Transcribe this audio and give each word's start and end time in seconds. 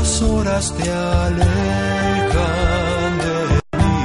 Las 0.00 0.22
horas 0.22 0.74
te 0.78 0.90
alejan 0.90 1.42
de 3.24 3.34
mí. 3.78 4.00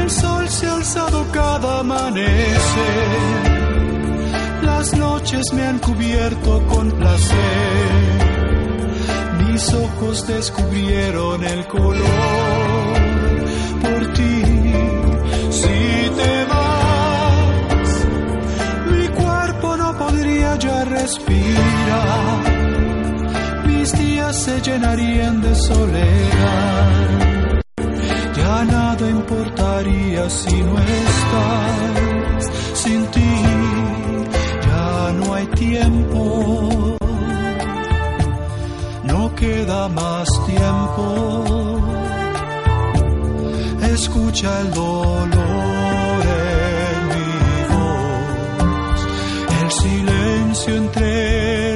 El 0.00 0.10
sol 0.10 0.48
se 0.48 0.66
ha 0.66 0.74
alzado 0.76 1.26
cada 1.30 1.80
amanecer. 1.80 3.08
Las 4.62 4.96
noches 4.96 5.52
me 5.52 5.66
han 5.66 5.78
cubierto 5.80 6.66
con 6.68 6.90
placer. 6.92 7.90
Mis 9.44 9.74
ojos 9.74 10.26
descubrieron 10.26 11.44
el 11.44 11.66
color 11.66 12.06
por 13.82 14.12
ti. 14.14 14.37
Ya 21.08 21.24
respirar. 21.24 22.44
Mis 23.66 23.92
días 23.98 24.36
se 24.44 24.60
llenarían 24.60 25.40
de 25.40 25.54
soledad. 25.54 26.90
Ya 28.36 28.64
nada 28.64 29.10
importaría 29.10 30.28
si 30.30 30.56
no 30.62 30.78
estás. 30.78 32.42
Sin 32.74 33.06
ti 33.06 33.42
ya 34.66 35.12
no 35.18 35.34
hay 35.34 35.46
tiempo. 35.48 36.96
No 39.04 39.34
queda 39.34 39.88
más 39.88 40.28
tiempo 40.46 41.78
escucha 43.98 44.60
el 44.60 44.70
dolor 44.70 46.07
silencio 50.58 50.76
entre 50.76 51.67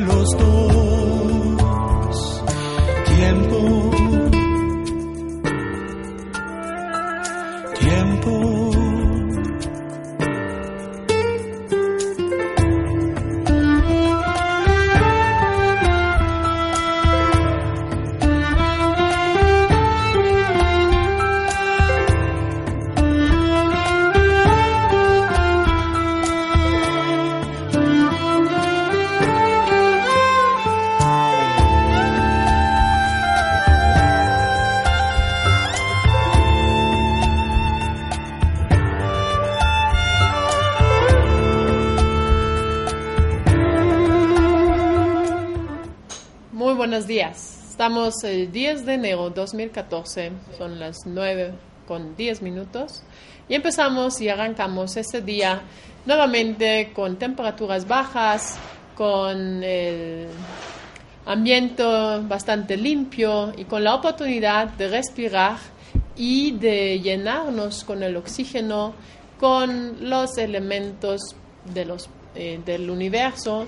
Estamos 47.82 48.22
el 48.22 48.52
10 48.52 48.86
de 48.86 48.94
enero 48.94 49.30
2014, 49.30 50.30
son 50.56 50.78
las 50.78 50.98
9 51.04 51.50
con 51.88 52.14
10 52.14 52.40
minutos 52.40 53.02
y 53.48 53.56
empezamos 53.56 54.20
y 54.20 54.28
arrancamos 54.28 54.96
este 54.96 55.20
día 55.20 55.62
nuevamente 56.06 56.92
con 56.94 57.16
temperaturas 57.16 57.88
bajas, 57.88 58.56
con 58.94 59.64
el 59.64 60.28
ambiente 61.26 61.82
bastante 62.28 62.76
limpio 62.76 63.52
y 63.56 63.64
con 63.64 63.82
la 63.82 63.96
oportunidad 63.96 64.68
de 64.68 64.86
respirar 64.86 65.56
y 66.14 66.52
de 66.52 67.00
llenarnos 67.00 67.82
con 67.82 68.04
el 68.04 68.16
oxígeno, 68.16 68.94
con 69.40 70.08
los 70.08 70.38
elementos 70.38 71.20
de 71.74 71.84
los, 71.84 72.08
eh, 72.36 72.60
del 72.64 72.88
universo 72.88 73.66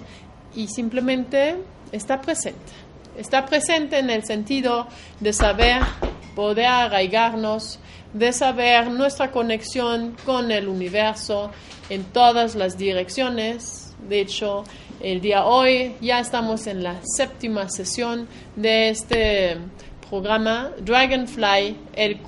y 0.54 0.68
simplemente 0.68 1.56
está 1.90 2.20
presente. 2.20 2.83
Está 3.16 3.46
presente 3.46 3.98
en 3.98 4.10
el 4.10 4.24
sentido 4.24 4.88
de 5.20 5.32
saber 5.32 5.82
poder 6.34 6.66
arraigarnos, 6.66 7.78
de 8.12 8.32
saber 8.32 8.90
nuestra 8.90 9.30
conexión 9.30 10.16
con 10.24 10.50
el 10.50 10.68
universo 10.68 11.50
en 11.90 12.04
todas 12.04 12.54
las 12.54 12.76
direcciones. 12.76 13.94
De 14.08 14.20
hecho, 14.20 14.64
el 15.00 15.20
día 15.20 15.44
hoy 15.44 15.94
ya 16.00 16.18
estamos 16.18 16.66
en 16.66 16.82
la 16.82 17.00
séptima 17.04 17.68
sesión 17.68 18.28
de 18.56 18.90
este 18.90 19.58
programa 20.08 20.70
Dragonfly, 20.80 21.76
el 21.94 22.18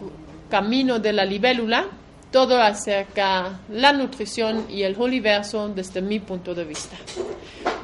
camino 0.48 0.98
de 0.98 1.12
la 1.12 1.24
libélula, 1.24 1.86
todo 2.30 2.60
acerca 2.60 3.60
la 3.70 3.92
nutrición 3.92 4.66
y 4.68 4.82
el 4.82 4.96
universo 4.96 5.68
desde 5.68 6.00
mi 6.00 6.20
punto 6.20 6.54
de 6.54 6.64
vista. 6.64 6.96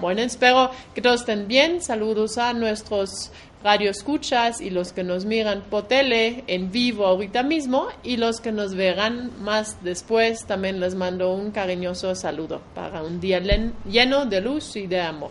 Bueno, 0.03 0.21
espero 0.23 0.73
que 0.97 1.01
todos 1.01 1.21
estén 1.21 1.47
bien. 1.47 1.81
Saludos 1.81 2.37
a 2.37 2.53
nuestros 2.55 3.31
radioescuchas 3.63 4.61
y 4.61 4.71
los 4.71 4.93
que 4.93 5.05
nos 5.05 5.25
miran 5.25 5.63
por 5.71 5.87
tele 5.87 6.43
en 6.49 6.73
vivo 6.73 7.07
ahorita 7.07 7.45
mismo 7.45 7.87
y 8.03 8.17
los 8.17 8.41
que 8.41 8.51
nos 8.51 8.75
verán 8.75 9.31
más 9.45 9.77
después. 9.85 10.45
También 10.45 10.81
les 10.81 10.97
mando 10.97 11.33
un 11.33 11.53
cariñoso 11.53 12.17
saludo 12.17 12.61
para 12.75 13.05
un 13.05 13.21
día 13.21 13.39
len- 13.39 13.75
lleno 13.89 14.27
de 14.27 14.41
luz 14.41 14.75
y 14.75 14.89
de 14.89 15.01
amor. 15.03 15.31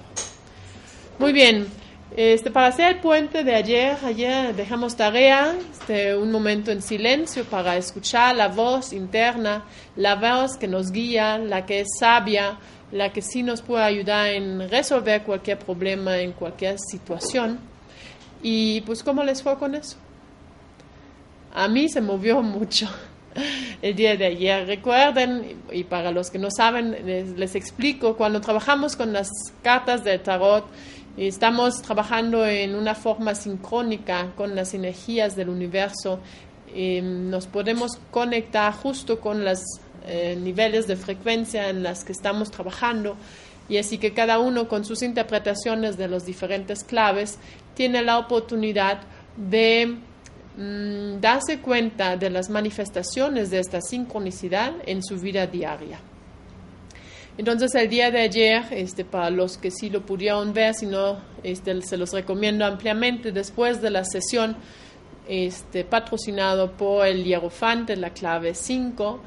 Muy 1.20 1.34
bien. 1.34 1.68
Este, 2.16 2.50
para 2.52 2.68
hacer 2.68 2.96
el 2.96 3.00
puente 3.02 3.44
de 3.44 3.56
ayer, 3.56 3.98
ayer 4.06 4.54
dejamos 4.56 4.96
tarea, 4.98 5.54
este, 5.72 6.16
un 6.16 6.30
momento 6.32 6.72
en 6.72 6.82
silencio 6.82 7.44
para 7.46 7.76
escuchar 7.78 8.36
la 8.36 8.48
voz 8.50 8.92
interna, 8.94 9.64
la 9.98 10.16
voz 10.16 10.58
que 10.58 10.68
nos 10.68 10.92
guía, 10.92 11.38
la 11.38 11.66
que 11.66 11.82
es 11.82 11.88
sabia, 12.00 12.58
la 12.92 13.14
que 13.14 13.22
sí 13.22 13.44
nos 13.44 13.62
puede 13.62 13.84
ayudar 13.84 14.28
en 14.28 14.70
resolver 14.70 15.24
cualquier 15.24 15.60
problema 15.60 16.18
en 16.18 16.34
cualquier 16.34 16.78
situación. 16.80 17.60
Y 18.44 18.82
pues, 18.82 19.04
¿cómo 19.04 19.24
les 19.24 19.42
fue 19.42 19.58
con 19.58 19.76
eso? 19.76 19.98
A 21.54 21.68
mí 21.68 21.90
se 21.90 22.02
movió 22.02 22.42
mucho 22.42 22.88
el 23.82 23.96
día 23.96 24.16
de 24.18 24.26
ayer. 24.26 24.68
Recuerden, 24.68 25.62
y 25.72 25.84
para 25.84 26.12
los 26.12 26.30
que 26.30 26.40
no 26.40 26.50
saben, 26.52 26.98
les, 27.38 27.56
explico, 27.56 28.18
cuando 28.18 28.42
trabajamos 28.42 28.96
con 28.96 29.14
las 29.14 29.30
cartas 29.64 30.04
del 30.04 30.22
tarot, 30.22 30.66
estamos 31.18 31.82
trabajando 31.82 32.46
en 32.46 32.76
una 32.76 32.96
forma 32.96 33.36
sincrónica 33.36 34.32
con 34.36 34.56
las 34.56 34.74
energías 34.74 35.36
del 35.36 35.50
universo. 35.50 36.20
Eh, 36.74 37.02
nos 37.02 37.48
podemos 37.48 38.00
conectar 38.12 38.74
justo 38.74 39.20
con 39.20 39.44
los 39.44 39.62
eh, 40.06 40.36
niveles 40.36 40.88
de 40.88 40.96
frecuencia 40.96 41.70
en 41.70 41.84
las 41.84 42.04
que 42.04 42.12
estamos 42.12 42.52
trabajando 42.52 43.18
y 43.70 43.78
así 43.78 43.98
que 43.98 44.14
cada 44.14 44.40
uno 44.40 44.68
con 44.68 44.84
sus 44.84 45.02
interpretaciones 45.02 45.98
de 45.98 46.08
las 46.08 46.26
diferentes 46.26 46.84
claves 46.84 47.40
tiene 47.74 48.02
la 48.02 48.18
oportunidad 48.18 49.00
de 49.38 49.98
mm, 50.58 51.22
darse 51.22 51.60
cuenta 51.60 52.18
de 52.18 52.30
las 52.30 52.50
manifestaciones 52.50 53.50
de 53.50 53.60
esta 53.60 53.80
sincronicidad 53.82 54.74
en 54.86 55.02
su 55.02 55.18
vida 55.18 55.48
diaria. 55.48 56.00
Entonces 57.38 57.74
el 57.76 57.90
día 57.90 58.12
de 58.12 58.20
ayer, 58.20 58.66
este, 58.72 59.06
para 59.06 59.30
los 59.30 59.58
que 59.58 59.72
sí 59.72 59.90
lo 59.90 60.06
pudieron 60.06 60.54
ver, 60.54 60.74
si 60.74 60.86
no, 60.86 61.20
este, 61.44 61.82
se 61.82 61.96
los 61.96 62.12
recomiendo 62.12 62.66
ampliamente 62.66 63.32
después 63.32 63.82
de 63.82 63.90
la 63.90 64.04
sesión 64.04 64.58
este, 65.30 65.86
patrocinado 65.86 66.74
por 66.74 67.08
el 67.08 67.24
Hierofante, 67.24 67.96
la 67.96 68.10
clave 68.10 68.54
5. 68.54 69.22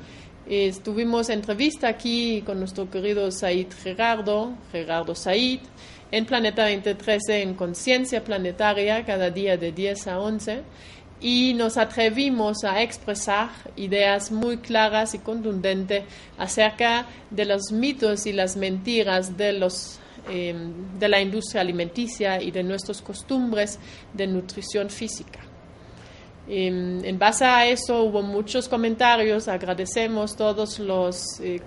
Estuvimos 0.46 1.30
entrevista 1.30 1.88
aquí 1.88 2.42
con 2.44 2.58
nuestro 2.58 2.90
querido 2.90 3.30
Said 3.30 3.68
Gerardo, 3.82 4.52
Gerardo 4.70 5.14
Said, 5.14 5.60
en 6.10 6.26
Planeta 6.26 6.64
2013 6.64 7.40
en 7.40 7.54
Conciencia 7.54 8.22
Planetaria, 8.22 9.06
cada 9.06 9.30
día 9.30 9.56
de 9.56 9.72
10 9.72 10.06
a 10.06 10.20
11. 10.20 10.62
y 11.20 11.54
nos 11.54 11.78
atrevimos 11.78 12.64
a 12.64 12.82
expresar 12.82 13.48
ideas 13.76 14.30
muy 14.30 14.58
claras 14.58 15.14
y 15.14 15.20
contundentes 15.20 16.04
acerca 16.36 17.06
de 17.30 17.46
los 17.46 17.72
mitos 17.72 18.26
y 18.26 18.34
las 18.34 18.56
mentiras 18.56 19.38
de, 19.38 19.54
los, 19.54 19.98
eh, 20.28 20.54
de 20.98 21.08
la 21.08 21.22
industria 21.22 21.62
alimenticia 21.62 22.42
y 22.42 22.50
de 22.50 22.62
nuestras 22.62 23.00
costumbres 23.00 23.78
de 24.12 24.26
nutrición 24.26 24.90
física. 24.90 25.53
Eh, 26.48 27.00
en 27.02 27.18
base 27.18 27.44
a 27.44 27.66
eso 27.66 28.02
hubo 28.02 28.22
muchos 28.22 28.68
comentarios, 28.68 29.48
agradecemos 29.48 30.36
todos 30.36 30.78
los 30.78 31.40
eh, 31.40 31.60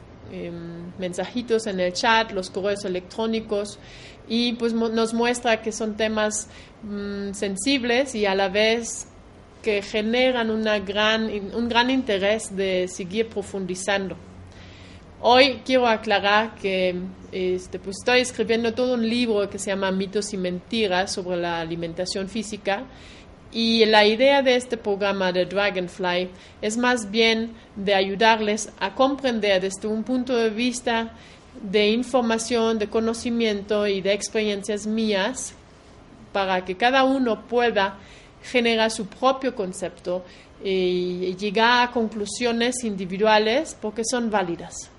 mensajitos 0.99 1.67
en 1.67 1.79
el 1.79 1.93
chat, 1.93 2.31
los 2.31 2.49
correos 2.49 2.85
electrónicos. 2.85 3.79
Y 4.29 4.53
pues 4.53 4.73
nos 4.73 5.13
muestra 5.13 5.61
que 5.61 5.71
son 5.71 5.95
temas 5.95 6.49
mm, 6.83 7.31
sensibles 7.33 8.13
y 8.13 8.25
a 8.25 8.35
la 8.35 8.49
vez 8.49 9.07
que 9.61 9.81
generan 9.81 10.51
una 10.51 10.79
gran, 10.79 11.29
un 11.55 11.69
gran 11.69 11.89
interés 11.89 12.55
de 12.55 12.87
seguir 12.87 13.27
profundizando. 13.29 14.17
Hoy 15.19 15.61
quiero 15.65 15.87
aclarar 15.87 16.55
que 16.55 16.95
este, 17.31 17.79
pues 17.79 17.97
estoy 17.99 18.19
escribiendo 18.19 18.73
todo 18.73 18.93
un 18.93 19.09
libro 19.09 19.49
que 19.49 19.57
se 19.57 19.71
llama 19.71 19.91
Mitos 19.91 20.31
y 20.33 20.37
Mentiras 20.37 21.13
sobre 21.13 21.37
la 21.37 21.59
alimentación 21.59 22.29
física 22.29 22.83
y 23.51 23.85
la 23.85 24.05
idea 24.05 24.41
de 24.41 24.55
este 24.55 24.77
programa 24.77 25.31
de 25.31 25.45
Dragonfly 25.45 26.29
es 26.61 26.77
más 26.77 27.09
bien 27.09 27.53
de 27.75 27.93
ayudarles 27.93 28.71
a 28.79 28.93
comprender 28.93 29.61
desde 29.61 29.87
un 29.87 30.03
punto 30.03 30.35
de 30.35 30.49
vista 30.49 31.13
de 31.61 31.89
información, 31.89 32.77
de 32.77 32.87
conocimiento 32.87 33.87
y 33.87 34.01
de 34.01 34.13
experiencias 34.13 34.85
mías 34.85 35.53
para 36.33 36.63
que 36.65 36.75
cada 36.75 37.03
uno 37.03 37.47
pueda 37.47 37.97
generar 38.43 38.91
su 38.91 39.07
propio 39.07 39.55
concepto 39.55 40.23
y 40.63 41.35
llegar 41.35 41.87
a 41.87 41.91
conclusiones 41.91 42.83
individuales 42.83 43.75
porque 43.79 44.03
son 44.03 44.29
válidas. 44.29 44.91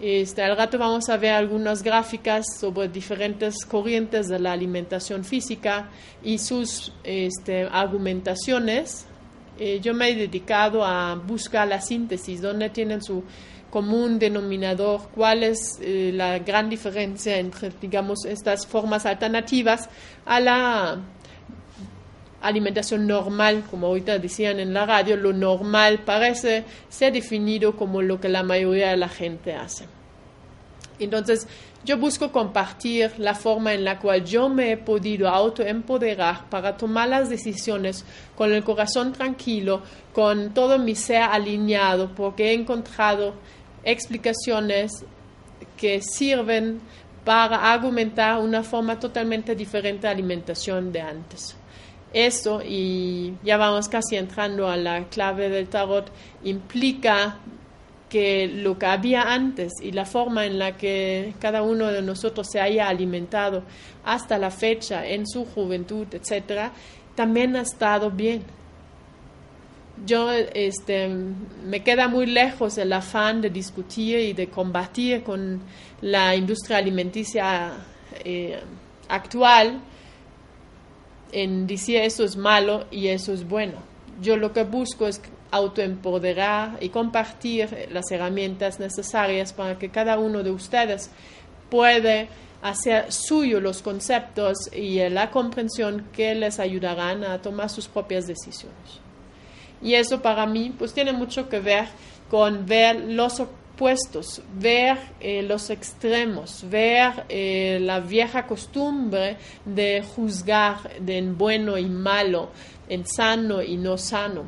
Este, 0.00 0.42
al 0.42 0.56
rato 0.56 0.78
vamos 0.78 1.08
a 1.08 1.16
ver 1.16 1.32
algunas 1.32 1.82
gráficas 1.82 2.44
sobre 2.60 2.88
diferentes 2.88 3.64
corrientes 3.64 4.28
de 4.28 4.38
la 4.38 4.52
alimentación 4.52 5.24
física 5.24 5.88
y 6.22 6.38
sus 6.38 6.92
este, 7.02 7.64
argumentaciones. 7.64 9.06
Eh, 9.58 9.80
yo 9.80 9.94
me 9.94 10.10
he 10.10 10.14
dedicado 10.14 10.84
a 10.84 11.14
buscar 11.14 11.66
la 11.66 11.80
síntesis, 11.80 12.42
dónde 12.42 12.68
tienen 12.68 13.02
su 13.02 13.24
común 13.70 14.18
denominador, 14.18 15.08
cuál 15.14 15.42
es 15.42 15.78
eh, 15.80 16.10
la 16.14 16.38
gran 16.40 16.68
diferencia 16.68 17.38
entre, 17.38 17.70
digamos, 17.80 18.26
estas 18.26 18.66
formas 18.66 19.06
alternativas 19.06 19.88
a 20.26 20.40
la 20.40 20.98
alimentación 22.40 23.06
normal, 23.06 23.64
como 23.70 23.88
ahorita 23.88 24.18
decían 24.18 24.60
en 24.60 24.74
la 24.74 24.86
radio, 24.86 25.16
lo 25.16 25.32
normal 25.32 26.00
parece 26.04 26.64
ser 26.88 27.12
definido 27.12 27.76
como 27.76 28.02
lo 28.02 28.20
que 28.20 28.28
la 28.28 28.42
mayoría 28.42 28.90
de 28.90 28.96
la 28.96 29.08
gente 29.08 29.54
hace. 29.54 29.86
Entonces, 30.98 31.46
yo 31.84 31.98
busco 31.98 32.32
compartir 32.32 33.12
la 33.18 33.34
forma 33.34 33.72
en 33.72 33.84
la 33.84 33.98
cual 33.98 34.24
yo 34.24 34.48
me 34.48 34.72
he 34.72 34.76
podido 34.76 35.28
autoempoderar 35.28 36.48
para 36.48 36.76
tomar 36.76 37.08
las 37.08 37.28
decisiones 37.28 38.04
con 38.34 38.52
el 38.52 38.64
corazón 38.64 39.12
tranquilo, 39.12 39.82
con 40.12 40.52
todo 40.52 40.78
mi 40.78 40.94
ser 40.94 41.22
alineado, 41.22 42.12
porque 42.14 42.50
he 42.50 42.54
encontrado 42.54 43.34
explicaciones 43.84 45.04
que 45.76 46.00
sirven 46.00 46.80
para 47.24 47.72
argumentar 47.72 48.38
una 48.38 48.62
forma 48.62 48.98
totalmente 48.98 49.54
diferente 49.54 50.06
de 50.06 50.12
alimentación 50.12 50.90
de 50.90 51.00
antes. 51.00 51.56
Eso, 52.12 52.62
y 52.62 53.34
ya 53.42 53.56
vamos 53.56 53.88
casi 53.88 54.16
entrando 54.16 54.68
a 54.68 54.76
la 54.76 55.04
clave 55.08 55.48
del 55.48 55.68
tarot, 55.68 56.10
implica 56.44 57.38
que 58.08 58.46
lo 58.46 58.78
que 58.78 58.86
había 58.86 59.32
antes 59.32 59.72
y 59.82 59.92
la 59.92 60.04
forma 60.04 60.46
en 60.46 60.58
la 60.58 60.76
que 60.76 61.34
cada 61.40 61.62
uno 61.62 61.90
de 61.90 62.02
nosotros 62.02 62.46
se 62.50 62.60
haya 62.60 62.88
alimentado 62.88 63.64
hasta 64.04 64.38
la 64.38 64.50
fecha 64.50 65.06
en 65.06 65.26
su 65.26 65.44
juventud, 65.44 66.06
etcétera, 66.12 66.72
también 67.14 67.56
ha 67.56 67.62
estado 67.62 68.10
bien. 68.10 68.44
Yo 70.04 70.30
este, 70.30 71.08
me 71.08 71.82
queda 71.82 72.06
muy 72.06 72.26
lejos 72.26 72.78
el 72.78 72.92
afán 72.92 73.40
de 73.40 73.50
discutir 73.50 74.20
y 74.20 74.32
de 74.34 74.48
combatir 74.48 75.22
con 75.22 75.60
la 76.02 76.36
industria 76.36 76.76
alimenticia 76.76 77.72
eh, 78.24 78.60
actual 79.08 79.80
en 81.32 81.66
decir 81.66 81.98
eso 81.98 82.24
es 82.24 82.36
malo 82.36 82.86
y 82.90 83.08
eso 83.08 83.32
es 83.32 83.46
bueno. 83.46 83.74
Yo 84.20 84.36
lo 84.36 84.52
que 84.52 84.64
busco 84.64 85.06
es 85.06 85.20
autoempoderar 85.50 86.78
y 86.80 86.88
compartir 86.88 87.88
las 87.92 88.10
herramientas 88.10 88.80
necesarias 88.80 89.52
para 89.52 89.78
que 89.78 89.90
cada 89.90 90.18
uno 90.18 90.42
de 90.42 90.50
ustedes 90.50 91.10
pueda 91.70 92.26
hacer 92.62 93.12
suyo 93.12 93.60
los 93.60 93.82
conceptos 93.82 94.56
y 94.72 94.98
la 95.08 95.30
comprensión 95.30 96.06
que 96.12 96.34
les 96.34 96.58
ayudarán 96.58 97.24
a 97.24 97.40
tomar 97.40 97.70
sus 97.70 97.86
propias 97.86 98.26
decisiones. 98.26 99.00
Y 99.82 99.94
eso 99.94 100.22
para 100.22 100.46
mí 100.46 100.74
pues 100.76 100.92
tiene 100.92 101.12
mucho 101.12 101.48
que 101.48 101.60
ver 101.60 101.86
con 102.30 102.66
ver 102.66 102.96
los 102.96 103.42
puestos, 103.76 104.42
ver 104.54 104.98
eh, 105.20 105.42
los 105.42 105.70
extremos, 105.70 106.64
ver 106.68 107.24
eh, 107.28 107.78
la 107.80 108.00
vieja 108.00 108.46
costumbre 108.46 109.36
de 109.64 110.02
juzgar 110.02 110.98
de 111.00 111.18
en 111.18 111.36
bueno 111.36 111.76
y 111.78 111.86
malo, 111.86 112.50
en 112.88 113.06
sano 113.06 113.62
y 113.62 113.76
no 113.76 113.98
sano. 113.98 114.44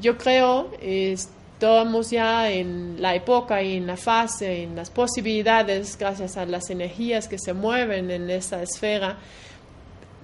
Yo 0.00 0.16
creo 0.16 0.70
estamos 0.80 2.10
ya 2.10 2.50
en 2.50 3.00
la 3.00 3.14
época 3.14 3.62
y 3.62 3.76
en 3.76 3.86
la 3.86 3.96
fase, 3.96 4.62
en 4.62 4.76
las 4.76 4.90
posibilidades, 4.90 5.96
gracias 5.96 6.36
a 6.36 6.44
las 6.44 6.68
energías 6.68 7.28
que 7.28 7.38
se 7.38 7.54
mueven 7.54 8.10
en 8.10 8.28
esta 8.28 8.62
esfera, 8.62 9.16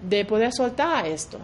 de 0.03 0.25
poder 0.27 0.53
soltar 0.53 1.07
esto, 1.07 1.39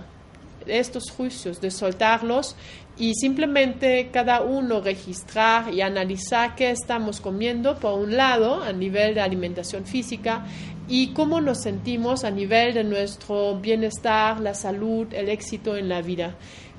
estos 0.68 1.10
juicios, 1.10 1.60
de 1.60 1.70
soltarlos 1.70 2.56
y 2.98 3.14
simplemente 3.14 4.10
cada 4.12 4.40
uno 4.40 4.80
registrar 4.80 5.72
y 5.72 5.80
analizar 5.80 6.54
qué 6.54 6.70
estamos 6.70 7.20
comiendo, 7.20 7.78
por 7.78 7.98
un 7.98 8.16
lado, 8.16 8.62
a 8.62 8.72
nivel 8.72 9.14
de 9.14 9.20
alimentación 9.20 9.86
física, 9.86 10.44
y 10.88 11.08
cómo 11.08 11.40
nos 11.40 11.62
sentimos 11.62 12.24
a 12.24 12.30
nivel 12.30 12.74
de 12.74 12.82
nuestro 12.82 13.56
bienestar, 13.56 14.40
la 14.40 14.54
salud, 14.54 15.06
el 15.12 15.28
éxito 15.28 15.76
en 15.76 15.88
la 15.88 16.02
vida. 16.02 16.34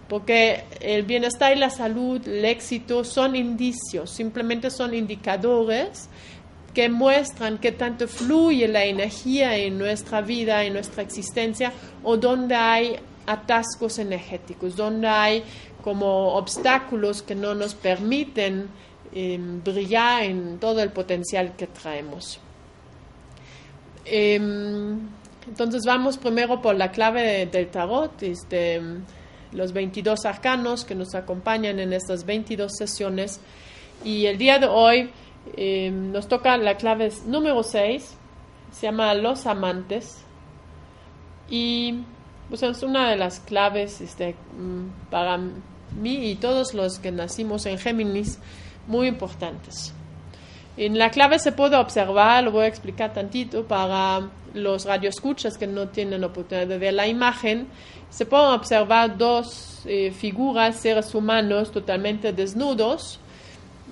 Porque 0.10 0.64
el 0.82 1.04
bienestar 1.04 1.56
y 1.56 1.60
la 1.60 1.70
salud, 1.70 2.28
el 2.28 2.44
éxito 2.44 3.04
son 3.04 3.36
indicios, 3.36 4.10
simplemente 4.10 4.72
son 4.72 4.96
indicadores 4.96 6.10
que 6.74 6.90
muestran 6.90 7.60
qué 7.60 7.72
tanto 7.72 8.08
fluye 8.08 8.68
la 8.68 8.86
energía 8.86 9.56
en 9.58 9.78
nuestra 9.78 10.22
vida, 10.22 10.64
en 10.64 10.74
nuestra 10.74 11.04
existencia, 11.04 11.72
o 12.04 12.18
donde 12.18 12.56
hay 12.56 12.96
atascos 13.30 14.00
energéticos, 14.00 14.76
donde 14.76 15.08
hay 15.08 15.44
como 15.84 16.34
obstáculos 16.36 17.22
que 17.22 17.36
no 17.36 17.54
nos 17.54 17.76
permiten 17.76 18.68
em, 19.14 19.64
brillar 19.64 20.24
en 20.24 20.58
todo 20.60 20.82
el 20.82 20.92
potencial 20.92 21.56
que 21.56 21.68
traemos. 21.68 22.40
Em, 24.06 25.00
entonces 25.48 25.84
vamos 25.86 26.18
primero 26.18 26.62
por 26.62 26.76
la 26.76 26.92
clave 26.92 27.46
del 27.46 27.70
tarot, 27.70 28.22
este, 28.24 28.82
los 29.52 29.74
22 29.74 30.26
arcanos 30.26 30.84
que 30.84 30.96
nos 30.96 31.14
acompañan 31.14 31.80
en 31.80 31.94
estas 31.94 32.26
22 32.26 32.72
sesiones. 32.76 33.40
Y 34.04 34.26
el 34.26 34.38
día 34.38 34.58
de 34.58 34.68
hoy 34.68 35.12
em, 35.56 36.12
nos 36.12 36.28
toca 36.28 36.58
la 36.58 36.78
clave 36.78 37.12
número 37.26 37.62
6, 37.62 38.16
se 38.72 38.86
llama 38.88 39.14
Los 39.14 39.46
Amantes. 39.46 40.24
Y 41.50 42.04
pues 42.50 42.64
es 42.64 42.84
una 42.84 43.10
de 43.10 43.16
las 43.16 43.40
claves 43.40 44.02
este, 44.02 44.36
mm, 44.58 45.10
para 45.10 45.38
mí 45.38 46.30
y 46.30 46.36
todos 46.36 46.74
los 46.74 47.00
que 47.00 47.12
nacimos 47.12 47.66
en 47.66 47.78
Géminis 47.78 48.40
muy 48.88 49.08
importantes. 49.08 49.94
En 50.78 50.98
la 50.98 51.12
clave 51.12 51.40
se 51.40 51.52
puede 51.52 51.76
observar, 51.76 52.44
lo 52.44 52.52
voy 52.52 52.66
a 52.66 52.68
explicar 52.68 53.14
tantito 53.14 53.66
para 53.66 54.30
los 54.54 54.86
radioescuchas 54.86 55.58
que 55.58 55.68
no 55.68 55.90
tienen 55.90 56.24
oportunidad 56.24 56.68
de 56.68 56.78
ver 56.78 56.94
la 56.94 57.08
imagen, 57.08 57.68
se 58.10 58.26
pueden 58.26 58.48
observar 58.48 59.18
dos 59.18 59.82
eh, 59.86 60.12
figuras, 60.12 60.78
seres 60.78 61.14
humanos 61.14 61.72
totalmente 61.72 62.34
desnudos, 62.34 63.20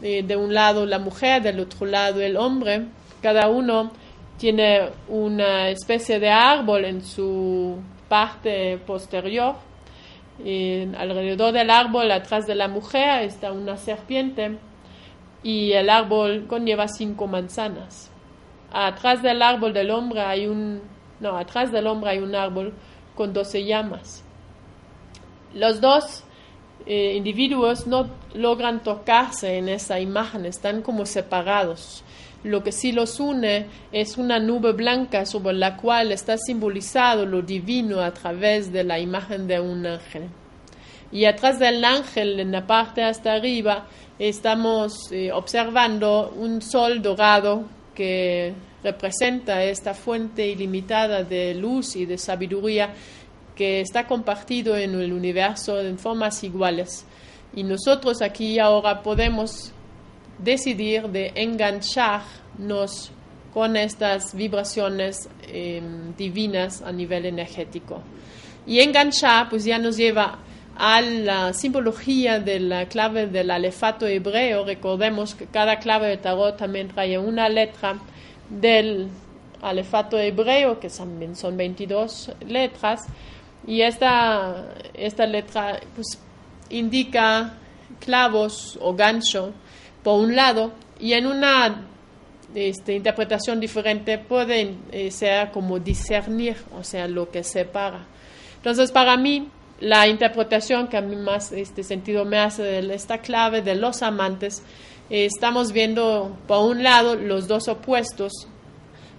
eh, 0.02 0.24
de 0.24 0.36
un 0.36 0.54
lado 0.54 0.86
la 0.86 1.00
mujer, 1.00 1.44
del 1.44 1.60
otro 1.60 1.86
lado 1.86 2.22
el 2.22 2.38
hombre, 2.38 2.86
cada 3.22 3.48
uno 3.48 3.92
tiene 4.38 4.90
una 5.08 5.70
especie 5.70 6.20
de 6.20 6.30
árbol 6.30 6.86
en 6.86 7.04
su 7.04 7.78
parte 8.10 8.78
posterior. 8.86 9.56
alrededor 10.98 11.52
del 11.52 11.70
árbol, 11.70 12.12
atrás 12.12 12.46
de 12.48 12.56
la 12.56 12.68
mujer, 12.68 13.24
está 13.24 13.52
una 13.52 13.78
serpiente 13.78 14.58
y 15.44 15.72
el 15.74 15.90
árbol 15.90 16.46
conlleva 16.48 16.88
cinco 16.88 17.28
manzanas. 17.28 18.12
Atrás 18.72 19.22
del 19.22 19.42
árbol 19.42 19.74
del 19.74 19.92
hombre 19.92 20.22
hay 20.22 20.48
un, 20.48 20.82
no, 21.20 21.38
atrás 21.38 21.72
del 21.72 21.88
hombre 21.88 22.12
hay 22.12 22.20
un 22.20 22.36
árbol 22.36 22.74
con 23.16 23.34
doce 23.34 23.64
llamas. 23.64 24.24
Los 25.54 25.80
dos 25.80 26.24
eh, 26.86 27.14
individuos 27.16 27.88
no 27.88 28.10
logran 28.34 28.84
tocarse 28.84 29.58
en 29.58 29.70
esa 29.70 30.00
imagen, 30.00 30.46
están 30.46 30.82
como 30.82 31.06
separados. 31.06 32.04
Lo 32.44 32.64
que 32.64 32.72
sí 32.72 32.92
los 32.92 33.20
une 33.20 33.66
es 33.92 34.18
una 34.18 34.40
nube 34.40 34.72
blanca 34.74 35.26
sobre 35.26 35.54
la 35.54 35.76
cual 35.78 36.12
está 36.12 36.38
simbolizado 36.38 37.26
lo 37.26 37.42
divino 37.42 38.00
a 38.02 38.14
través 38.14 38.72
de 38.72 38.84
la 38.84 39.00
imagen 39.00 39.48
de 39.48 39.60
un 39.60 39.86
ángel. 39.86 40.30
Y 41.12 41.26
atrás 41.26 41.58
del 41.58 41.84
ángel, 41.84 42.40
en 42.40 42.52
la 42.52 42.68
parte 42.68 43.04
hasta 43.04 43.34
arriba, 43.34 43.88
estamos 44.20 45.12
eh, 45.12 45.32
observando 45.32 46.34
un 46.36 46.62
sol 46.62 47.02
dorado 47.02 47.66
que 47.96 48.54
representa 48.84 49.64
esta 49.64 49.94
fuente 49.94 50.48
ilimitada 50.48 51.24
de 51.24 51.56
luz 51.56 51.96
y 51.96 52.06
de 52.06 52.18
sabiduría 52.18 52.94
que 53.56 53.82
está 53.82 54.06
compartido 54.06 54.78
en 54.78 54.94
el 54.94 55.12
universo 55.12 55.80
en 55.82 55.98
formas 55.98 56.44
iguales. 56.44 57.06
Y 57.56 57.64
nosotros 57.64 58.22
aquí 58.22 58.60
ahora 58.60 59.02
podemos 59.02 59.74
decidir 60.40 61.08
de 61.10 61.32
engancharnos 61.36 63.12
con 63.54 63.76
estas 63.76 64.36
vibraciones 64.36 65.30
em, 65.48 66.16
divinas 66.16 66.82
a 66.82 66.92
nivel 66.92 67.26
energético. 67.26 68.02
Y 68.66 68.80
enganchar 68.82 69.50
pues 69.50 69.64
ya 69.64 69.80
nos 69.80 69.98
lleva 69.98 70.40
a 70.78 71.02
la 71.02 71.54
simbología 71.54 72.40
de 72.40 72.60
la 72.60 72.88
clave 72.88 73.28
del 73.28 73.50
alefato 73.50 74.06
hebreo. 74.06 74.64
Recordemos 74.64 75.34
que 75.34 75.46
cada 75.48 75.80
clave 75.80 76.08
de 76.10 76.18
tarot 76.18 76.58
también 76.58 76.90
trae 76.90 77.18
una 77.18 77.50
letra 77.50 77.98
del 78.50 79.10
alefato 79.62 80.20
hebreo, 80.20 80.80
que 80.80 80.90
también 80.90 81.36
son 81.36 81.58
22 81.58 82.34
letras, 82.48 83.08
y 83.66 83.82
esta, 83.82 84.76
esta 84.94 85.26
letra 85.26 85.80
pues, 85.96 86.20
indica 86.70 87.54
clavos 88.00 88.78
o 88.82 88.94
gancho 88.94 89.54
por 90.08 90.22
un 90.22 90.38
lado, 90.38 90.72
y 91.02 91.12
en 91.12 91.28
una 91.28 91.86
este, 92.56 92.94
interpretación 92.94 93.60
diferente 93.60 94.18
puede 94.18 94.76
eh, 94.94 95.12
ser 95.12 95.52
como 95.52 95.80
discernir, 95.80 96.56
o 96.80 96.82
sea, 96.86 97.10
lo 97.10 97.30
que 97.30 97.44
separa. 97.44 98.06
Entonces, 98.56 98.90
para 98.94 99.18
mí, 99.18 99.50
la 99.82 100.08
interpretación 100.08 100.88
que 100.88 100.96
a 100.96 101.02
mí 101.02 101.18
más 101.18 101.52
este 101.52 101.84
sentido 101.84 102.24
me 102.24 102.38
hace 102.38 102.64
de 102.64 102.96
esta 102.96 103.18
clave 103.18 103.62
de 103.62 103.76
los 103.76 104.02
amantes, 104.02 104.64
eh, 105.10 105.26
estamos 105.26 105.74
viendo 105.74 106.38
por 106.48 106.72
un 106.72 106.84
lado 106.84 107.16
los 107.16 107.50
dos 107.50 107.68
opuestos, 107.68 108.32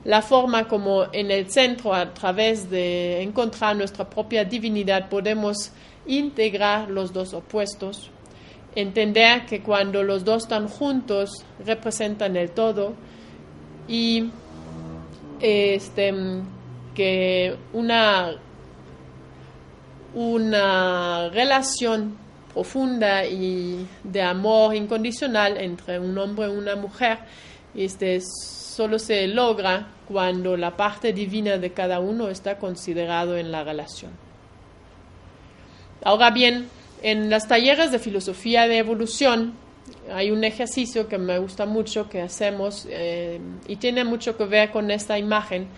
la 0.05 0.23
forma 0.23 0.69
como 0.69 1.09
en 1.13 1.31
el 1.31 1.51
centro, 1.51 1.93
a 1.93 2.15
través 2.15 2.71
de 2.71 3.21
encontrar 3.21 3.77
nuestra 3.77 4.09
propia 4.09 4.43
divinidad, 4.43 5.11
podemos 5.11 5.71
integrar 6.07 6.89
los 6.89 7.13
dos 7.13 7.35
opuestos, 7.35 8.11
entender 8.75 9.47
que 9.47 9.63
cuando 9.63 10.03
los 10.03 10.25
dos 10.25 10.45
están 10.45 10.69
juntos 10.69 11.45
representan 11.65 12.37
el 12.37 12.51
todo 12.51 12.95
y 13.87 14.31
este, 15.41 16.15
que 16.95 17.57
una, 17.73 18.33
una 20.15 21.29
relación 21.31 22.17
profunda 22.53 23.25
y 23.25 23.87
de 24.03 24.23
amor 24.23 24.75
incondicional 24.75 25.57
entre 25.59 25.99
un 25.99 26.17
hombre 26.19 26.47
y 26.47 26.51
una 26.51 26.77
mujer 26.77 27.19
este, 27.75 28.21
solo 28.21 28.99
se 28.99 29.27
logra 29.29 29.89
cuando 30.09 30.57
la 30.57 30.77
parte 30.77 31.13
divina 31.13 31.59
de 31.59 31.73
cada 31.73 32.01
uno 32.01 32.29
está 32.29 32.59
considerado 32.59 33.37
en 33.37 33.53
la 33.53 33.63
relación. 33.63 34.11
Ahora 36.03 36.31
bien, 36.31 36.69
en 37.03 37.31
las 37.31 37.47
talleres 37.47 37.93
de 37.93 37.99
filosofía 37.99 38.67
de 38.67 38.79
evolución 38.79 39.55
hay 40.13 40.31
un 40.31 40.45
ejercicio 40.45 41.09
que 41.09 41.19
me 41.19 41.39
gusta 41.39 41.67
mucho 41.67 42.09
que 42.09 42.21
hacemos 42.21 42.87
eh, 42.91 43.41
y 43.67 43.77
tiene 43.77 44.05
mucho 44.05 44.37
que 44.37 44.45
ver 44.45 44.71
con 44.71 44.91
esta 44.91 45.19
imagen 45.19 45.69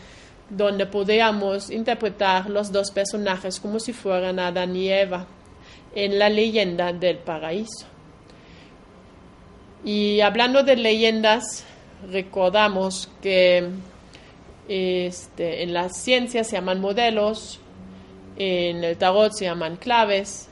donde 0.49 0.87
podríamos 0.87 1.71
interpretar 1.71 2.51
los 2.51 2.73
dos 2.73 2.91
personajes 2.91 3.61
como 3.61 3.79
si 3.79 3.93
fueran 3.93 4.39
Adán 4.39 4.75
y 4.75 4.89
Eva 4.89 5.27
en 5.95 6.19
la 6.19 6.29
leyenda 6.29 6.93
del 6.93 7.19
paraíso. 7.19 7.87
Y 9.85 10.21
hablando 10.21 10.63
de 10.63 10.77
leyendas, 10.77 11.65
recordamos 12.11 13.09
que 13.23 13.69
este, 14.69 15.63
en 15.63 15.73
las 15.73 15.97
ciencias 15.97 16.49
se 16.49 16.57
llaman 16.57 16.81
modelos, 16.81 17.61
en 18.37 18.85
el 18.85 18.97
tarot 18.97 19.33
se 19.33 19.47
llaman 19.47 19.77
claves 19.77 20.50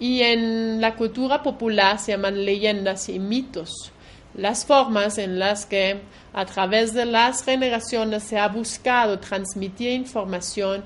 y 0.00 0.22
en 0.22 0.80
la 0.80 0.96
cultura 0.96 1.42
popular 1.42 1.98
se 1.98 2.12
llaman 2.12 2.44
leyendas 2.44 3.08
y 3.10 3.18
mitos, 3.18 3.92
las 4.34 4.64
formas 4.64 5.18
en 5.18 5.38
las 5.38 5.66
que 5.66 6.00
a 6.32 6.46
través 6.46 6.94
de 6.94 7.04
las 7.04 7.44
generaciones 7.44 8.22
se 8.24 8.38
ha 8.38 8.48
buscado 8.48 9.18
transmitir 9.18 9.92
información, 9.92 10.82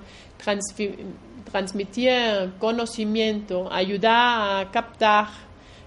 transmitir 1.50 2.52
conocimiento, 2.58 3.72
ayudar 3.72 4.66
a 4.66 4.70
captar 4.72 5.28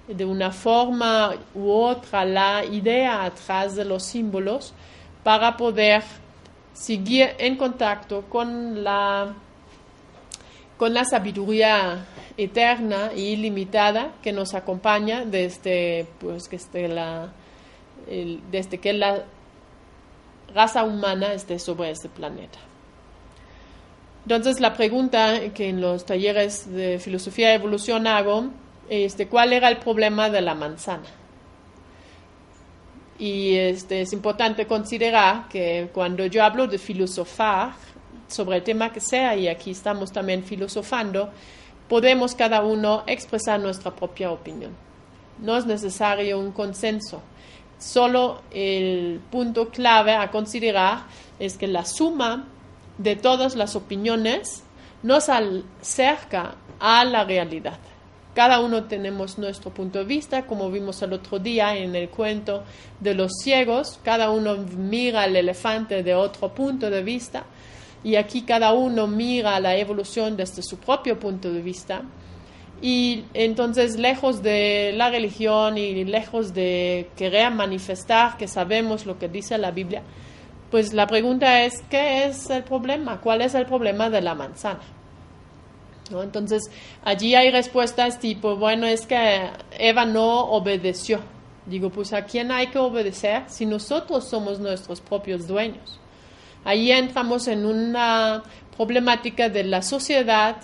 de 0.08 0.24
una 0.24 0.52
forma 0.52 1.34
u 1.54 1.70
otra 1.70 2.24
la 2.24 2.64
idea 2.64 3.26
atrás 3.26 3.76
de 3.76 3.84
los 3.84 4.04
símbolos 4.04 4.74
para 5.24 5.58
poder 5.58 6.02
seguir 6.72 7.32
en 7.40 7.58
contacto 7.58 8.24
con 8.30 8.84
la, 8.84 9.34
con 10.78 10.94
la 10.94 11.06
sabiduría 11.06 12.06
eterna 12.38 13.12
y 13.16 13.34
ilimitada 13.34 14.14
que 14.22 14.32
nos 14.32 14.54
acompaña 14.54 15.26
desde, 15.26 16.08
pues, 16.20 16.50
la, 16.74 17.34
desde 18.52 18.78
que 18.78 18.94
la 18.94 19.24
raza 20.54 20.84
humana 20.84 21.34
esté 21.34 21.60
sobre 21.60 21.92
este 21.92 22.10
planeta. 22.10 22.60
Entonces 24.24 24.60
la 24.60 24.74
pregunta 24.74 25.54
que 25.54 25.70
en 25.70 25.82
los 25.82 26.06
talleres 26.06 26.72
de 26.72 27.00
filosofía 27.00 27.50
de 27.50 27.56
evolución 27.56 28.08
hago 28.08 28.50
este, 28.90 29.28
cuál 29.28 29.54
era 29.54 29.70
el 29.70 29.78
problema 29.78 30.30
de 30.30 30.42
la 30.42 30.54
manzana. 30.54 31.08
Y 33.18 33.56
este, 33.56 34.02
es 34.02 34.14
importante 34.14 34.68
considerar 34.68 35.48
que 35.48 35.90
cuando 35.94 36.26
yo 36.26 36.44
hablo 36.44 36.68
de 36.68 36.78
filosofar 36.78 37.72
sobre 38.28 38.58
el 38.58 38.64
tema 38.64 38.92
que 38.92 39.00
sea, 39.00 39.36
y 39.36 39.48
aquí 39.48 39.72
estamos 39.72 40.12
también 40.12 40.44
filosofando, 40.44 41.32
podemos 41.88 42.36
cada 42.36 42.64
uno 42.64 43.04
expresar 43.08 43.60
nuestra 43.60 43.96
propia 43.96 44.32
opinión. 44.32 44.72
No 45.40 45.56
es 45.56 45.66
necesario 45.66 46.40
un 46.40 46.52
consenso. 46.52 47.22
Solo 47.80 48.42
el 48.52 49.22
punto 49.32 49.70
clave 49.70 50.16
a 50.16 50.32
considerar 50.32 51.04
es 51.40 51.58
que 51.58 51.68
la 51.68 51.86
suma 51.86 52.48
de 52.98 53.16
todas 53.16 53.56
las 53.56 53.76
opiniones 53.76 54.64
nos 55.04 55.30
acerca 55.30 56.56
a 56.80 57.06
la 57.06 57.24
realidad. 57.24 57.78
Cada 58.34 58.60
uno 58.60 58.84
tenemos 58.84 59.38
nuestro 59.40 59.72
punto 59.72 60.00
de 60.00 60.06
vista, 60.06 60.46
como 60.46 60.70
vimos 60.70 61.02
el 61.02 61.14
otro 61.14 61.40
día 61.40 61.76
en 61.76 61.96
el 61.96 62.10
cuento 62.10 62.64
de 63.00 63.16
los 63.16 63.32
ciegos, 63.42 64.00
cada 64.04 64.30
uno 64.30 64.58
mira 64.58 65.24
al 65.24 65.36
elefante 65.36 66.04
de 66.04 66.14
otro 66.14 66.54
punto 66.54 66.90
de 66.90 67.02
vista 67.02 67.46
y 68.08 68.16
aquí 68.16 68.44
cada 68.44 68.72
uno 68.72 69.06
mira 69.06 69.60
la 69.60 69.76
evolución 69.76 70.38
desde 70.38 70.64
su 70.64 70.78
propio 70.78 71.20
punto 71.20 71.52
de 71.52 71.62
vista. 71.62 72.04
Y 72.82 73.26
entonces, 73.34 74.00
lejos 74.00 74.42
de 74.42 74.94
la 74.96 75.10
religión 75.10 75.78
y 75.78 76.06
lejos 76.06 76.54
de 76.54 77.10
querer 77.18 77.52
manifestar 77.52 78.38
que 78.38 78.48
sabemos 78.48 79.06
lo 79.06 79.20
que 79.20 79.28
dice 79.28 79.58
la 79.58 79.72
Biblia, 79.72 80.04
pues 80.72 80.94
la 80.94 81.06
pregunta 81.06 81.64
es, 81.66 81.84
¿qué 81.90 82.24
es 82.24 82.50
el 82.50 82.64
problema? 82.64 83.20
¿Cuál 83.20 83.42
es 83.42 83.56
el 83.56 83.66
problema 83.66 84.10
de 84.10 84.22
la 84.22 84.36
manzana? 84.36 84.80
Entonces, 86.10 86.64
allí 87.04 87.36
hay 87.36 87.52
respuestas 87.52 88.22
tipo, 88.22 88.56
bueno, 88.56 88.88
es 88.88 89.06
que 89.06 89.50
Eva 89.78 90.06
no 90.06 90.46
obedeció. 90.52 91.20
Digo, 91.66 91.90
pues 91.90 92.14
a 92.14 92.24
quién 92.24 92.54
hay 92.54 92.68
que 92.68 92.80
obedecer 92.80 93.44
si 93.48 93.66
nosotros 93.66 94.30
somos 94.30 94.62
nuestros 94.62 95.02
propios 95.02 95.46
dueños. 95.46 96.00
Ahí 96.68 96.92
entramos 96.92 97.48
en 97.48 97.66
una 97.66 98.44
problemática 98.76 99.50
de 99.50 99.64
la 99.64 99.82
sociedad 99.82 100.58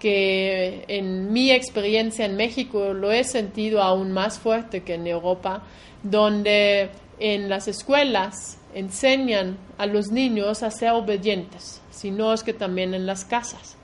que 0.00 0.84
en 0.88 1.32
mi 1.32 1.50
experiencia 1.50 2.24
en 2.24 2.36
México 2.36 2.94
lo 2.94 3.12
he 3.12 3.24
sentido 3.24 3.82
aún 3.82 4.10
más 4.12 4.38
fuerte 4.38 4.82
que 4.82 4.94
en 4.94 5.06
Europa, 5.06 5.62
donde 6.02 6.90
en 7.20 7.48
las 7.48 7.68
escuelas 7.68 8.58
enseñan 8.74 9.58
a 9.78 9.86
los 9.86 10.10
niños 10.10 10.62
a 10.62 10.70
ser 10.70 10.90
obedientes, 10.90 11.80
sino 11.90 12.32
es 12.32 12.42
que 12.42 12.54
también 12.54 12.94
en 12.94 13.06
las 13.06 13.24
casas 13.24 13.76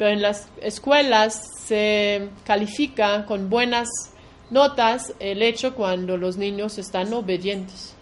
pero 0.00 0.12
en 0.12 0.22
las 0.22 0.48
escuelas 0.62 1.50
se 1.66 2.30
califica 2.46 3.26
con 3.26 3.50
buenas 3.50 3.86
notas 4.48 5.12
el 5.20 5.42
hecho 5.42 5.74
cuando 5.74 6.16
los 6.16 6.38
niños 6.38 6.78
están 6.78 7.12
obedientes. 7.12 7.94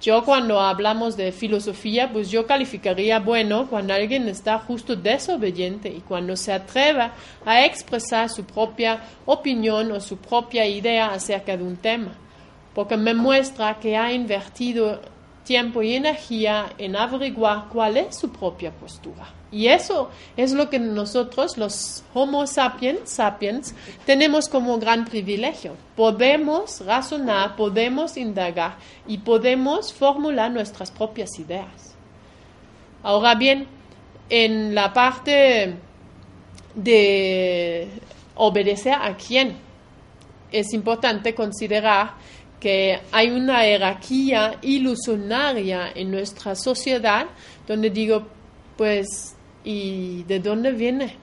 Yo 0.00 0.24
cuando 0.24 0.60
hablamos 0.60 1.16
de 1.16 1.32
filosofía, 1.32 2.12
pues 2.12 2.30
yo 2.30 2.46
calificaría 2.46 3.18
bueno 3.18 3.66
cuando 3.68 3.94
alguien 3.94 4.28
está 4.28 4.58
justo 4.58 4.94
desobediente 4.94 5.88
y 5.88 6.00
cuando 6.00 6.36
se 6.36 6.52
atreva 6.52 7.14
a 7.46 7.64
expresar 7.64 8.28
su 8.28 8.44
propia 8.44 9.00
opinión 9.24 9.90
o 9.92 10.00
su 10.00 10.18
propia 10.18 10.66
idea 10.66 11.12
acerca 11.12 11.56
de 11.56 11.64
un 11.64 11.76
tema, 11.76 12.12
porque 12.74 12.96
me 12.96 13.14
muestra 13.14 13.78
que 13.80 13.96
ha 13.96 14.12
invertido 14.12 15.00
tiempo 15.44 15.80
y 15.80 15.94
energía 15.94 16.74
en 16.76 16.94
averiguar 16.94 17.68
cuál 17.72 17.96
es 17.96 18.18
su 18.18 18.30
propia 18.30 18.72
postura. 18.72 19.26
Y 19.56 19.68
eso 19.68 20.10
es 20.36 20.52
lo 20.52 20.68
que 20.68 20.78
nosotros, 20.78 21.56
los 21.56 22.04
Homo 22.12 22.46
sapiens, 22.46 23.08
sapiens, 23.08 23.74
tenemos 24.04 24.50
como 24.50 24.78
gran 24.78 25.06
privilegio. 25.06 25.76
Podemos 25.96 26.84
razonar, 26.84 27.56
podemos 27.56 28.18
indagar 28.18 28.76
y 29.08 29.16
podemos 29.16 29.94
formular 29.94 30.50
nuestras 30.50 30.90
propias 30.90 31.38
ideas. 31.38 31.94
Ahora 33.02 33.34
bien, 33.34 33.66
en 34.28 34.74
la 34.74 34.92
parte 34.92 35.74
de 36.74 37.88
obedecer 38.34 38.92
a 38.92 39.16
quién, 39.16 39.56
es 40.52 40.74
importante 40.74 41.34
considerar 41.34 42.10
que 42.60 43.00
hay 43.10 43.30
una 43.30 43.60
jerarquía 43.60 44.58
ilusionaria 44.60 45.92
en 45.94 46.10
nuestra 46.10 46.54
sociedad 46.54 47.28
donde 47.66 47.88
digo, 47.88 48.26
pues 48.76 49.35
y 49.66 50.22
de 50.22 50.38
dónde 50.38 50.70
viene 50.70 51.16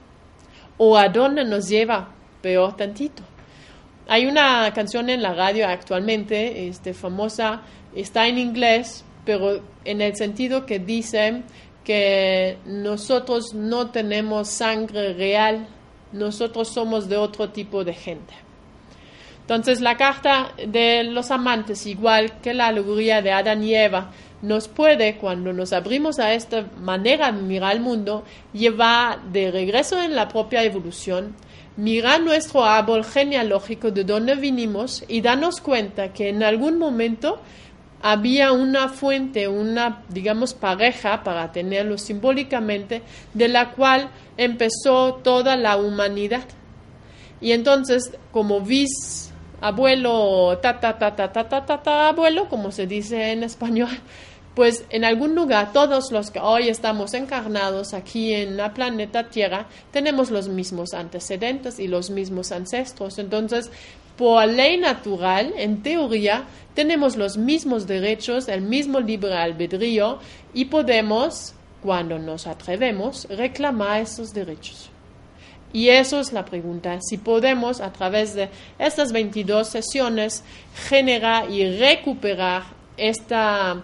o 0.76 0.98
a 0.98 1.08
dónde 1.08 1.44
nos 1.44 1.68
lleva, 1.68 2.10
peor 2.42 2.76
tantito. 2.76 3.22
Hay 4.06 4.26
una 4.26 4.70
canción 4.74 5.08
en 5.08 5.22
la 5.22 5.32
radio 5.32 5.66
actualmente, 5.66 6.68
este, 6.68 6.92
famosa, 6.92 7.62
está 7.94 8.28
en 8.28 8.36
inglés, 8.38 9.02
pero 9.24 9.62
en 9.86 10.02
el 10.02 10.14
sentido 10.14 10.66
que 10.66 10.78
dice 10.78 11.42
que 11.84 12.58
nosotros 12.66 13.54
no 13.54 13.90
tenemos 13.90 14.50
sangre 14.50 15.14
real, 15.14 15.66
nosotros 16.12 16.68
somos 16.68 17.08
de 17.08 17.16
otro 17.16 17.48
tipo 17.48 17.82
de 17.82 17.94
gente. 17.94 18.34
Entonces 19.40 19.80
la 19.80 19.96
carta 19.96 20.52
de 20.66 21.04
los 21.04 21.30
amantes, 21.30 21.86
igual 21.86 22.40
que 22.42 22.52
la 22.52 22.66
alegoría 22.66 23.22
de 23.22 23.32
Adán 23.32 23.64
y 23.64 23.74
Eva, 23.74 24.10
nos 24.42 24.68
puede, 24.68 25.16
cuando 25.16 25.52
nos 25.52 25.72
abrimos 25.72 26.18
a 26.18 26.34
esta 26.34 26.66
manera 26.80 27.32
de 27.32 27.42
mirar 27.42 27.74
el 27.74 27.80
mundo, 27.80 28.24
llevar 28.52 29.22
de 29.32 29.50
regreso 29.50 30.02
en 30.02 30.14
la 30.14 30.28
propia 30.28 30.62
evolución, 30.62 31.34
mirar 31.76 32.20
nuestro 32.20 32.64
árbol 32.64 33.04
genealógico 33.04 33.90
de 33.90 34.04
donde 34.04 34.34
vinimos 34.34 35.04
y 35.08 35.20
darnos 35.20 35.60
cuenta 35.60 36.12
que 36.12 36.28
en 36.28 36.42
algún 36.42 36.78
momento 36.78 37.40
había 38.02 38.52
una 38.52 38.90
fuente, 38.90 39.48
una, 39.48 40.02
digamos, 40.10 40.52
pareja, 40.52 41.24
para 41.24 41.50
tenerlo 41.52 41.96
simbólicamente, 41.96 43.00
de 43.32 43.48
la 43.48 43.70
cual 43.70 44.10
empezó 44.36 45.14
toda 45.14 45.56
la 45.56 45.78
humanidad. 45.78 46.44
Y 47.40 47.52
entonces, 47.52 48.12
como 48.30 48.60
vis 48.60 49.32
abuelo, 49.64 50.58
ta, 50.58 50.78
ta, 50.78 50.98
ta, 50.98 51.16
ta, 51.16 51.32
ta, 51.32 51.82
ta, 51.82 52.08
abuelo, 52.08 52.50
como 52.50 52.70
se 52.70 52.86
dice 52.86 53.32
en 53.32 53.42
español, 53.42 53.88
pues 54.54 54.84
en 54.90 55.06
algún 55.06 55.34
lugar 55.34 55.72
todos 55.72 56.12
los 56.12 56.30
que 56.30 56.38
hoy 56.38 56.68
estamos 56.68 57.14
encarnados 57.14 57.94
aquí 57.94 58.34
en 58.34 58.58
la 58.58 58.74
planeta 58.74 59.30
Tierra 59.30 59.66
tenemos 59.90 60.30
los 60.30 60.48
mismos 60.48 60.92
antecedentes 60.92 61.80
y 61.80 61.88
los 61.88 62.10
mismos 62.10 62.52
ancestros. 62.52 63.18
Entonces, 63.18 63.70
por 64.18 64.46
ley 64.46 64.76
natural, 64.76 65.54
en 65.56 65.82
teoría, 65.82 66.44
tenemos 66.74 67.16
los 67.16 67.38
mismos 67.38 67.86
derechos, 67.86 68.48
el 68.48 68.60
mismo 68.60 69.00
libre 69.00 69.34
albedrío 69.34 70.18
y 70.52 70.66
podemos, 70.66 71.54
cuando 71.82 72.18
nos 72.18 72.46
atrevemos, 72.46 73.26
reclamar 73.30 74.02
esos 74.02 74.34
derechos. 74.34 74.90
Y 75.74 75.88
eso 75.88 76.20
es 76.20 76.32
la 76.32 76.44
pregunta, 76.44 77.00
si 77.02 77.18
podemos 77.18 77.80
a 77.80 77.92
través 77.92 78.32
de 78.34 78.48
estas 78.78 79.10
22 79.10 79.68
sesiones 79.68 80.44
generar 80.88 81.50
y 81.50 81.78
recuperar 81.78 82.62
esta 82.96 83.82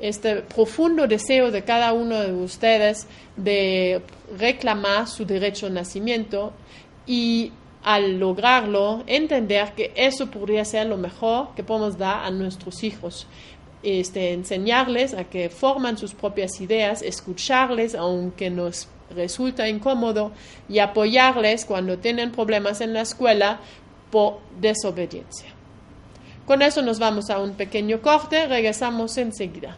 este 0.00 0.36
profundo 0.36 1.06
deseo 1.06 1.50
de 1.50 1.62
cada 1.62 1.92
uno 1.92 2.20
de 2.20 2.32
ustedes 2.32 3.08
de 3.36 4.02
reclamar 4.38 5.08
su 5.08 5.24
derecho 5.24 5.66
al 5.66 5.74
nacimiento 5.74 6.52
y 7.06 7.52
al 7.82 8.20
lograrlo 8.20 9.02
entender 9.08 9.72
que 9.74 9.92
eso 9.96 10.30
podría 10.30 10.64
ser 10.64 10.86
lo 10.86 10.96
mejor 10.96 11.54
que 11.56 11.64
podemos 11.64 11.98
dar 11.98 12.24
a 12.24 12.30
nuestros 12.30 12.84
hijos. 12.84 13.26
Este, 13.82 14.32
enseñarles 14.32 15.12
a 15.12 15.24
que 15.24 15.48
forman 15.50 15.98
sus 15.98 16.14
propias 16.14 16.60
ideas, 16.60 17.02
escucharles 17.02 17.96
aunque 17.96 18.48
nos 18.48 18.86
resulta 19.12 19.68
incómodo 19.68 20.32
y 20.68 20.78
apoyarles 20.78 21.64
cuando 21.64 21.98
tienen 21.98 22.32
problemas 22.32 22.80
en 22.80 22.94
la 22.94 23.02
escuela 23.02 23.60
por 24.10 24.40
desobediencia. 24.60 25.48
Con 26.46 26.62
eso 26.62 26.82
nos 26.82 26.98
vamos 26.98 27.30
a 27.30 27.38
un 27.38 27.54
pequeño 27.54 28.02
corte, 28.02 28.46
regresamos 28.46 29.16
enseguida. 29.16 29.76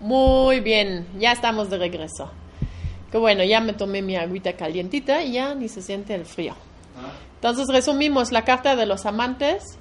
Muy 0.00 0.60
bien, 0.60 1.06
ya 1.18 1.32
estamos 1.32 1.70
de 1.70 1.78
regreso. 1.78 2.30
Que 3.10 3.18
bueno, 3.18 3.44
ya 3.44 3.60
me 3.60 3.72
tomé 3.72 4.02
mi 4.02 4.16
agüita 4.16 4.54
calientita 4.54 5.22
y 5.22 5.32
ya 5.32 5.54
ni 5.54 5.68
se 5.68 5.82
siente 5.82 6.14
el 6.14 6.24
frío. 6.24 6.54
Entonces 7.36 7.66
resumimos 7.68 8.32
la 8.32 8.44
carta 8.44 8.76
de 8.76 8.86
los 8.86 9.06
amantes 9.06 9.78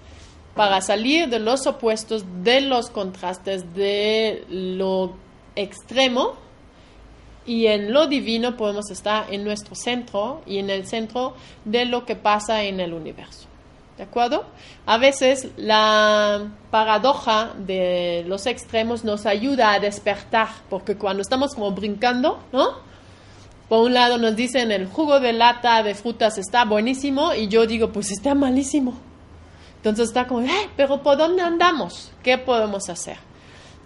para 0.55 0.81
salir 0.81 1.29
de 1.29 1.39
los 1.39 1.67
opuestos, 1.67 2.23
de 2.43 2.61
los 2.61 2.89
contrastes, 2.89 3.73
de 3.75 4.45
lo 4.49 5.13
extremo 5.55 6.35
y 7.45 7.67
en 7.67 7.91
lo 7.91 8.07
divino 8.07 8.55
podemos 8.55 8.89
estar 8.91 9.33
en 9.33 9.43
nuestro 9.43 9.75
centro 9.75 10.41
y 10.45 10.59
en 10.59 10.69
el 10.69 10.87
centro 10.87 11.33
de 11.65 11.85
lo 11.85 12.05
que 12.05 12.15
pasa 12.15 12.63
en 12.63 12.79
el 12.79 12.93
universo. 12.93 13.48
¿De 13.99 14.05
acuerdo? 14.05 14.45
A 14.85 14.97
veces 14.97 15.49
la 15.57 16.47
paradoja 16.71 17.51
de 17.57 18.23
los 18.27 18.45
extremos 18.45 19.03
nos 19.03 19.25
ayuda 19.25 19.73
a 19.73 19.79
despertar, 19.81 20.47
porque 20.69 20.95
cuando 20.95 21.21
estamos 21.21 21.53
como 21.53 21.71
brincando, 21.71 22.39
¿no? 22.53 22.75
Por 23.67 23.85
un 23.85 23.93
lado 23.93 24.17
nos 24.17 24.37
dicen 24.37 24.71
el 24.71 24.87
jugo 24.87 25.19
de 25.19 25.33
lata 25.33 25.83
de 25.83 25.95
frutas 25.95 26.37
está 26.37 26.63
buenísimo 26.63 27.33
y 27.33 27.49
yo 27.49 27.67
digo, 27.67 27.91
pues 27.91 28.09
está 28.11 28.35
malísimo. 28.35 28.93
Entonces 29.75 30.07
está 30.07 30.27
como, 30.27 30.47
eh, 30.47 30.69
pero 30.77 31.03
¿por 31.03 31.17
dónde 31.17 31.41
andamos? 31.41 32.13
¿Qué 32.23 32.37
podemos 32.37 32.87
hacer? 32.89 33.17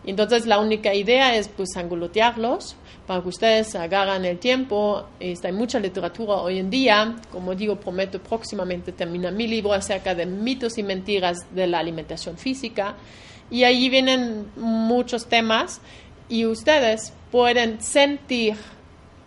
Entonces 0.06 0.46
la 0.46 0.60
única 0.60 0.94
idea 0.94 1.36
es 1.36 1.48
pues 1.48 1.76
angulotearlos 1.76 2.76
para 3.06 3.22
que 3.22 3.30
ustedes 3.30 3.76
agarran 3.76 4.26
el 4.26 4.40
tiempo. 4.40 5.08
Está 5.20 5.52
mucha 5.52 5.80
literatura 5.80 6.36
hoy 6.36 6.60
en 6.60 6.70
día. 6.70 7.16
Como 7.32 7.56
digo, 7.56 7.76
prometo 7.76 8.22
próximamente 8.22 8.92
terminar 8.92 9.34
mi 9.34 9.48
libro 9.48 9.74
acerca 9.74 10.16
de 10.16 10.26
mitos 10.26 10.78
y 10.78 10.84
mentiras 10.84 11.38
de 11.52 11.68
la 11.68 11.80
alimentación 11.80 12.38
física. 12.38 12.96
Y 13.52 13.64
ahí 13.64 13.90
vienen 13.90 14.48
muchos 14.56 15.28
temas 15.28 15.82
y 16.30 16.46
ustedes 16.46 17.14
pueden 17.32 17.82
sentir 17.82 18.56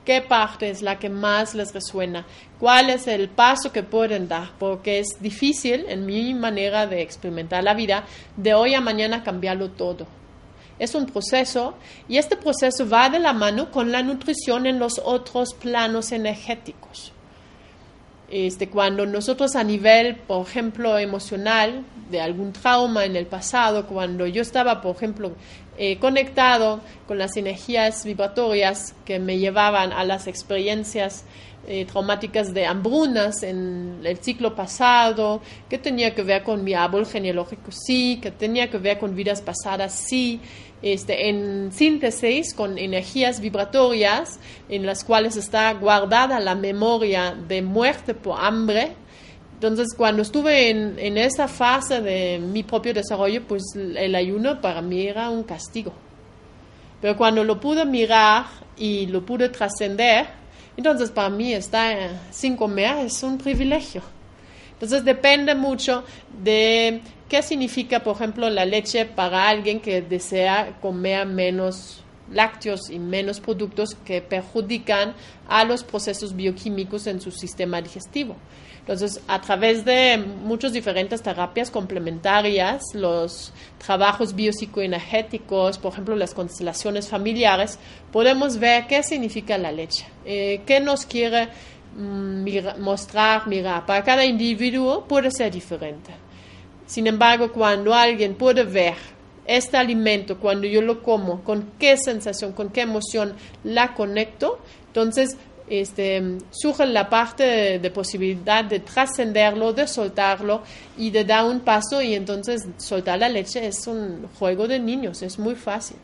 qué 0.04 0.22
parte 0.22 0.70
es 0.70 0.82
la 0.82 0.98
que 0.98 1.10
más 1.10 1.54
les 1.54 1.74
resuena, 1.74 2.24
cuál 2.58 2.90
es 2.90 3.06
el 3.08 3.28
paso 3.28 3.72
que 3.72 3.82
pueden 3.82 4.28
dar, 4.28 4.50
porque 4.58 5.00
es 5.00 5.20
difícil 5.20 5.84
en 5.88 6.06
mi 6.06 6.32
manera 6.32 6.86
de 6.86 7.02
experimentar 7.02 7.62
la 7.62 7.74
vida 7.74 8.04
de 8.36 8.54
hoy 8.54 8.74
a 8.74 8.80
mañana 8.80 9.22
cambiarlo 9.22 9.70
todo. 9.72 10.06
Es 10.78 10.94
un 10.94 11.06
proceso 11.06 11.74
y 12.08 12.18
este 12.18 12.36
proceso 12.36 12.88
va 12.88 13.08
de 13.08 13.18
la 13.18 13.32
mano 13.32 13.70
con 13.70 13.92
la 13.92 14.02
nutrición 14.02 14.66
en 14.66 14.78
los 14.78 15.00
otros 15.02 15.54
planos 15.54 16.12
energéticos. 16.12 17.12
Este, 18.28 18.68
cuando 18.68 19.06
nosotros 19.06 19.54
a 19.54 19.62
nivel, 19.62 20.16
por 20.16 20.46
ejemplo, 20.46 20.98
emocional, 20.98 21.84
de 22.10 22.20
algún 22.20 22.52
trauma 22.52 23.04
en 23.04 23.16
el 23.16 23.26
pasado, 23.26 23.86
cuando 23.86 24.26
yo 24.26 24.42
estaba, 24.42 24.80
por 24.80 24.96
ejemplo, 24.96 25.32
eh, 25.78 25.98
conectado 25.98 26.80
con 27.06 27.18
las 27.18 27.36
energías 27.36 28.04
vibratorias 28.04 28.94
que 29.04 29.18
me 29.18 29.38
llevaban 29.38 29.92
a 29.92 30.04
las 30.04 30.26
experiencias 30.26 31.24
eh, 31.66 31.85
traumáticas 31.85 32.55
de 32.55 32.64
hambrunas 32.64 33.42
en 33.42 34.00
el 34.05 34.18
ciclo 34.18 34.55
pasado, 34.55 35.40
que 35.68 35.79
tenía 35.79 36.14
que 36.14 36.22
ver 36.22 36.42
con 36.42 36.62
mi 36.62 36.74
árbol 36.74 37.07
genealógico, 37.07 37.72
sí, 37.72 38.18
que 38.22 38.31
tenía 38.31 38.70
que 38.70 38.79
ver 38.79 38.98
con 38.98 39.16
vidas 39.16 39.42
pasadas, 39.42 39.92
sí, 39.92 40.40
este, 40.83 41.29
en 41.29 41.72
síntesis 41.72 42.55
con 42.55 42.79
energías 42.79 43.40
vibratorias 43.40 44.38
en 44.68 44.87
las 44.87 45.02
cuales 45.02 45.37
está 45.37 45.72
guardada 45.74 46.38
la 46.38 46.55
memoria 46.55 47.35
de 47.35 47.62
muerte 47.62 48.14
por 48.14 48.38
hambre. 48.38 48.92
Entonces, 49.55 49.88
cuando 49.96 50.22
estuve 50.22 50.70
en, 50.70 50.98
en 50.98 51.16
esa 51.16 51.48
fase 51.48 52.00
de 52.00 52.38
mi 52.38 52.62
propio 52.62 52.92
desarrollo, 52.92 53.42
pues 53.42 53.62
el 53.74 54.14
ayuno 54.14 54.61
para 54.61 54.83
mí 54.83 55.07
era 55.07 55.31
un 55.31 55.42
castigo. 55.42 55.92
Pero 57.00 57.16
cuando 57.16 57.42
lo 57.42 57.59
pude 57.59 57.85
mirar 57.85 58.44
y 58.76 59.07
lo 59.07 59.24
pude 59.24 59.48
trascender, 59.48 60.26
entonces 60.76 61.10
para 61.10 61.30
mí 61.30 61.52
estar 61.52 62.20
sin 62.30 62.56
comer 62.56 63.06
es 63.06 63.22
un 63.22 63.38
privilegio. 63.38 64.02
Entonces 64.72 65.04
depende 65.04 65.54
mucho 65.54 66.04
de 66.42 67.00
qué 67.28 67.42
significa, 67.42 68.00
por 68.00 68.16
ejemplo, 68.16 68.50
la 68.50 68.66
leche 68.66 69.06
para 69.06 69.48
alguien 69.48 69.80
que 69.80 70.02
desea 70.02 70.76
comer 70.82 71.26
menos 71.26 72.02
lácteos 72.30 72.90
y 72.90 72.98
menos 72.98 73.40
productos 73.40 73.94
que 74.04 74.20
perjudican 74.20 75.14
a 75.48 75.64
los 75.64 75.82
procesos 75.82 76.34
bioquímicos 76.34 77.06
en 77.06 77.20
su 77.20 77.30
sistema 77.30 77.80
digestivo. 77.80 78.36
Entonces, 78.87 79.20
a 79.27 79.40
través 79.40 79.85
de 79.85 80.16
muchas 80.16 80.72
diferentes 80.72 81.20
terapias 81.20 81.72
complementarias, 81.72 82.85
los 82.94 83.53
trabajos 83.85 84.33
biopsicoenergéticos, 84.33 85.77
por 85.79 85.92
ejemplo, 85.92 86.14
las 86.14 86.33
constelaciones 86.33 87.09
familiares, 87.09 87.81
podemos 88.12 88.59
ver 88.59 88.87
qué 88.87 89.03
significa 89.03 89.59
la 89.59 89.72
leche, 89.72 90.07
eh, 90.25 90.61
qué 90.66 90.79
nos 90.79 91.05
quiere 91.05 91.49
mm, 91.96 92.79
mostrar, 92.79 93.49
mirar. 93.49 93.85
Para 93.87 94.05
cada 94.05 94.25
individuo 94.25 95.05
puede 95.09 95.33
ser 95.33 95.51
diferente. 95.51 96.12
Sin 96.87 97.09
embargo, 97.09 97.51
cuando 97.51 97.92
alguien 97.92 98.37
puede 98.37 98.62
ver 98.62 98.94
este 99.49 99.77
alimento, 99.77 100.38
cuando 100.38 100.68
yo 100.68 100.81
lo 100.81 101.03
como, 101.03 101.42
con 101.42 101.72
qué 101.81 101.96
sensación, 101.96 102.53
con 102.53 102.68
qué 102.68 102.83
emoción 102.83 103.35
la 103.64 103.94
conecto, 103.94 104.61
entonces 104.87 105.37
este, 105.68 106.38
surge 106.50 106.87
la 106.87 107.09
parte 107.09 107.79
de, 107.79 107.90
posibilidad 107.90 108.64
de 108.64 108.81
trascenderlo, 108.81 109.72
de 109.72 109.87
soltarlo 109.88 110.62
y 110.96 111.11
de 111.11 111.24
dar 111.24 111.44
un 111.44 111.61
paso 111.61 112.00
y 112.00 112.14
entonces 112.14 112.66
soltar 112.76 113.18
la 113.18 113.29
leche 113.29 113.66
es 113.66 113.87
un 113.87 114.29
juego 114.38 114.68
de 114.68 114.79
niños, 114.79 115.22
es 115.22 115.38
muy 115.38 115.55
fácil. 115.55 115.96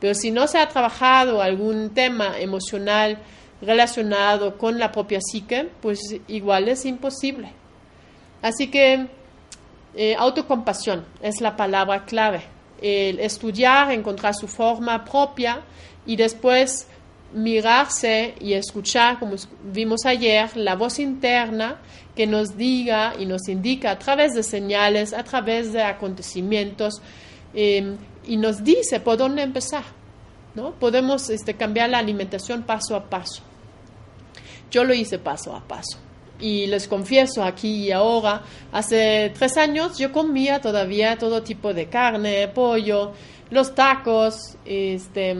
Pero 0.00 0.14
si 0.14 0.30
no 0.30 0.46
se 0.46 0.58
ha 0.58 0.68
trabajado 0.68 1.42
algún 1.42 1.90
tema 1.90 2.38
emocional 2.38 3.18
relacionado 3.60 4.56
con 4.56 4.78
la 4.78 4.92
propia 4.92 5.20
psique, 5.20 5.68
pues 5.80 6.00
igual 6.28 6.68
es 6.68 6.84
imposible. 6.84 7.50
Así 8.42 8.70
que 8.70 9.08
eh, 9.94 10.14
autocompasión 10.16 11.04
es 11.22 11.40
la 11.40 11.56
palabra 11.56 12.04
clave. 12.04 12.42
El 12.80 13.18
estudiar, 13.18 13.90
encontrar 13.90 14.34
su 14.34 14.46
forma 14.46 15.04
propia 15.04 15.62
y 16.06 16.14
después 16.14 16.86
mirarse 17.32 18.34
y 18.40 18.54
escuchar, 18.54 19.18
como 19.18 19.34
vimos 19.62 20.06
ayer, 20.06 20.56
la 20.56 20.76
voz 20.76 20.98
interna 20.98 21.78
que 22.16 22.26
nos 22.26 22.56
diga 22.56 23.14
y 23.18 23.26
nos 23.26 23.48
indica 23.48 23.92
a 23.92 23.98
través 23.98 24.34
de 24.34 24.42
señales, 24.42 25.12
a 25.12 25.22
través 25.22 25.72
de 25.72 25.82
acontecimientos, 25.82 27.00
em, 27.54 27.96
y 28.26 28.36
nos 28.36 28.64
dice 28.64 29.00
por 29.00 29.16
dónde 29.16 29.42
empezar. 29.42 29.84
¿no? 30.54 30.72
Podemos 30.72 31.30
este, 31.30 31.54
cambiar 31.54 31.90
la 31.90 31.98
alimentación 31.98 32.62
paso 32.62 32.96
a 32.96 33.04
paso. 33.08 33.42
Yo 34.70 34.84
lo 34.84 34.92
hice 34.92 35.18
paso 35.18 35.54
a 35.54 35.60
paso. 35.66 35.98
Y 36.40 36.66
les 36.66 36.86
confieso 36.88 37.42
aquí 37.42 37.86
y 37.86 37.92
ahora, 37.92 38.42
hace 38.72 39.32
tres 39.36 39.56
años 39.56 39.98
yo 39.98 40.12
comía 40.12 40.60
todavía 40.60 41.18
todo 41.18 41.42
tipo 41.42 41.74
de 41.74 41.88
carne, 41.88 42.48
pollo, 42.48 43.12
los 43.50 43.74
tacos, 43.74 44.56
este, 44.64 45.36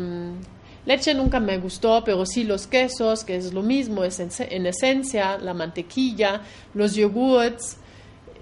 Leche 0.88 1.12
nunca 1.12 1.38
me 1.38 1.58
gustó, 1.58 2.02
pero 2.02 2.24
sí 2.24 2.44
los 2.44 2.66
quesos, 2.66 3.22
que 3.22 3.36
es 3.36 3.52
lo 3.52 3.62
mismo, 3.62 4.04
es 4.04 4.20
en, 4.20 4.64
esencia, 4.66 5.36
la 5.36 5.52
mantequilla, 5.52 6.40
los 6.72 6.94
yogurts. 6.94 7.76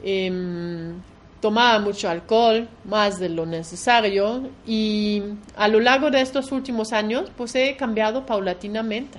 Em, 0.05 0.95
tomaba 1.41 1.81
mucho 1.81 2.09
alcohol, 2.09 2.69
más 2.85 3.19
de 3.19 3.31
lo 3.31 3.47
necesario, 3.47 4.49
y 4.65 5.25
a 5.57 5.67
lo 5.67 5.81
largo 5.81 6.09
de 6.09 6.21
estos 6.21 6.53
últimos 6.53 6.93
años, 6.93 7.33
pues 7.37 7.53
he 7.57 7.75
cambiado 7.75 8.25
paulatinamente. 8.25 9.19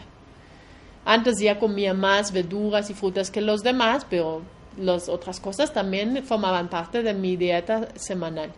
Antes 1.04 1.38
ya 1.38 1.60
comía 1.60 1.94
más 1.94 2.32
verduras 2.32 2.90
y 2.90 2.94
frutas 2.94 3.30
que 3.30 3.42
los 3.42 3.62
demás, 3.62 4.08
pero 4.10 4.42
las 4.78 5.10
otras 5.10 5.42
cosas 5.42 5.74
también 5.74 6.24
formaban 6.24 6.70
parte 6.70 7.04
de 7.04 7.14
mi 7.14 7.36
dieta 7.36 7.90
semanal. 7.96 8.54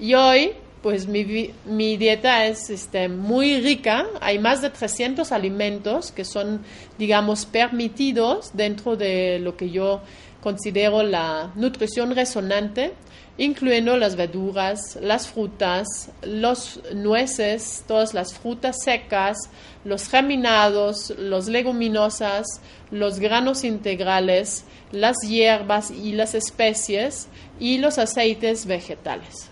Y 0.00 0.14
hoy 0.14 0.54
pues 0.82 1.08
mi, 1.08 1.96
dieta 1.96 2.46
es 2.46 2.70
este, 2.70 3.08
muy 3.08 3.60
rica. 3.60 4.06
Hay 4.20 4.38
más 4.38 4.62
de 4.62 4.70
300 4.70 5.32
alimentos 5.32 6.12
que 6.12 6.24
son, 6.24 6.62
digamos, 6.98 7.46
permitidos 7.46 8.50
dentro 8.54 8.96
de 8.96 9.38
lo 9.40 9.56
que 9.56 9.70
yo 9.70 10.00
considero 10.40 11.02
la 11.02 11.50
nutrición 11.56 12.14
resonante, 12.14 12.92
incluyendo 13.38 13.96
las 13.96 14.14
verduras, 14.14 14.96
las 15.00 15.28
frutas, 15.28 16.10
los 16.22 16.80
nueces, 16.94 17.84
todas 17.86 18.14
las 18.14 18.34
frutas 18.34 18.76
secas, 18.82 19.36
los 19.84 20.08
germinados, 20.08 21.10
los 21.18 21.48
leguminosas, 21.48 22.60
los 22.90 23.18
granos 23.18 23.64
integrales, 23.64 24.64
las 24.92 25.16
hierbas 25.26 25.90
y 25.90 26.12
las 26.12 26.34
especies 26.34 27.28
y 27.58 27.78
los 27.78 27.98
aceites 27.98 28.66
vegetales. 28.66 29.50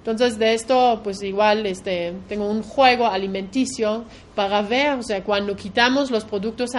Entonces, 0.00 0.38
de 0.38 0.54
esto, 0.54 1.00
pues 1.04 1.22
igual 1.22 1.66
este, 1.66 2.14
tengo 2.26 2.48
un 2.48 2.62
juego 2.62 3.06
alimenticio 3.06 4.04
para 4.34 4.62
ver, 4.62 4.98
o 4.98 5.02
sea, 5.02 5.22
cuando 5.22 5.54
quitamos 5.54 6.10
los 6.10 6.24
productos 6.24 6.70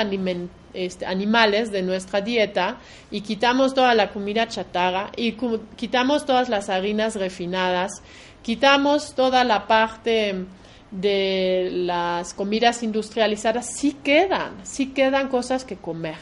este, 0.73 1.05
animales 1.05 1.71
de 1.71 1.83
nuestra 1.83 2.21
dieta 2.21 2.77
y 3.11 3.21
quitamos 3.21 3.75
toda 3.75 3.93
la 3.93 4.09
comida 4.09 4.47
chatarra 4.47 5.11
y 5.15 5.35
quitamos 5.75 6.25
todas 6.25 6.49
las 6.49 6.69
harinas 6.69 7.15
refinadas, 7.15 8.01
quitamos 8.41 9.13
toda 9.13 9.43
la 9.43 9.67
parte 9.67 10.45
de 10.89 11.69
las 11.71 12.33
comidas 12.33 12.81
industrializadas, 12.81 13.67
sí 13.67 13.97
quedan, 14.03 14.55
sí 14.63 14.87
quedan 14.87 15.29
cosas 15.29 15.63
que 15.63 15.77
comer. 15.77 16.15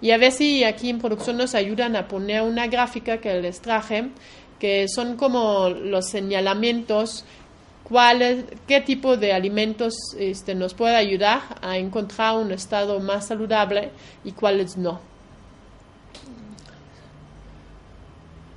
Y 0.00 0.10
a 0.10 0.18
ver 0.18 0.32
si 0.32 0.64
aquí 0.64 0.90
en 0.90 0.98
producción 0.98 1.36
nos 1.36 1.54
ayudan 1.54 1.96
a 1.96 2.08
poner 2.08 2.42
una 2.42 2.66
gráfica 2.66 3.18
que 3.18 3.40
les 3.40 3.60
traje, 3.60 4.10
que 4.58 4.86
son 4.88 5.16
como 5.16 5.68
los 5.68 6.08
señalamientos, 6.08 7.24
cuáles, 7.84 8.44
qué 8.66 8.80
tipo 8.80 9.16
de 9.16 9.32
alimentos 9.32 9.94
este, 10.18 10.54
nos 10.54 10.74
puede 10.74 10.96
ayudar 10.96 11.40
a 11.62 11.76
encontrar 11.76 12.36
un 12.36 12.50
estado 12.52 12.98
más 13.00 13.26
saludable 13.26 13.90
y 14.24 14.32
cuáles 14.32 14.76
no. 14.76 15.00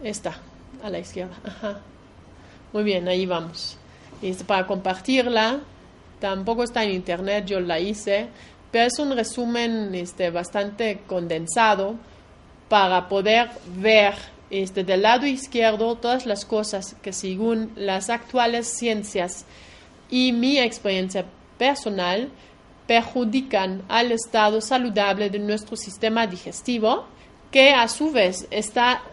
Esta, 0.01 0.37
a 0.83 0.89
la 0.89 0.99
izquierda. 0.99 1.35
Muy 2.73 2.83
bien, 2.83 3.07
ahí 3.07 3.25
vamos. 3.25 3.77
Este, 4.21 4.43
para 4.43 4.65
compartirla, 4.65 5.59
tampoco 6.19 6.63
está 6.63 6.83
en 6.83 6.91
internet, 6.91 7.45
yo 7.45 7.59
la 7.59 7.79
hice, 7.79 8.27
pero 8.71 8.85
es 8.85 8.99
un 8.99 9.15
resumen 9.15 9.93
este, 9.95 10.29
bastante 10.29 11.01
condensado 11.07 11.95
para 12.69 13.07
poder 13.07 13.49
ver 13.75 14.13
este, 14.49 14.83
del 14.83 15.01
lado 15.01 15.25
izquierdo 15.25 15.95
todas 15.95 16.25
las 16.25 16.45
cosas 16.45 16.95
que 17.01 17.13
según 17.13 17.71
las 17.75 18.09
actuales 18.09 18.67
ciencias 18.67 19.45
y 20.09 20.31
mi 20.31 20.57
experiencia 20.57 21.25
personal 21.57 22.29
perjudican 22.87 23.83
al 23.89 24.11
estado 24.11 24.61
saludable 24.61 25.29
de 25.29 25.39
nuestro 25.39 25.75
sistema 25.75 26.25
digestivo, 26.25 27.05
que 27.51 27.71
a 27.73 27.87
su 27.87 28.11
vez 28.11 28.47
está 28.49 29.03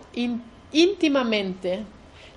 íntimamente 0.73 1.85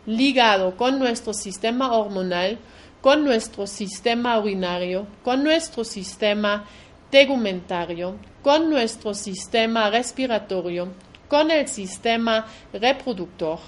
ligado 0.05 0.75
con 0.75 0.97
nuestro 0.97 1.33
sistema 1.33 1.93
hormonal, 1.93 2.57
con 3.01 3.23
nuestro 3.23 3.67
sistema 3.67 4.39
urinario, 4.39 5.05
con 5.23 5.43
nuestro 5.43 5.83
sistema 5.83 6.65
tegumentario, 7.12 8.15
con 8.41 8.69
nuestro 8.69 9.13
sistema 9.13 9.89
respiratorio, 9.89 10.89
con 11.28 11.52
el 11.52 11.68
sistema 11.68 12.46
reproductor, 12.74 13.60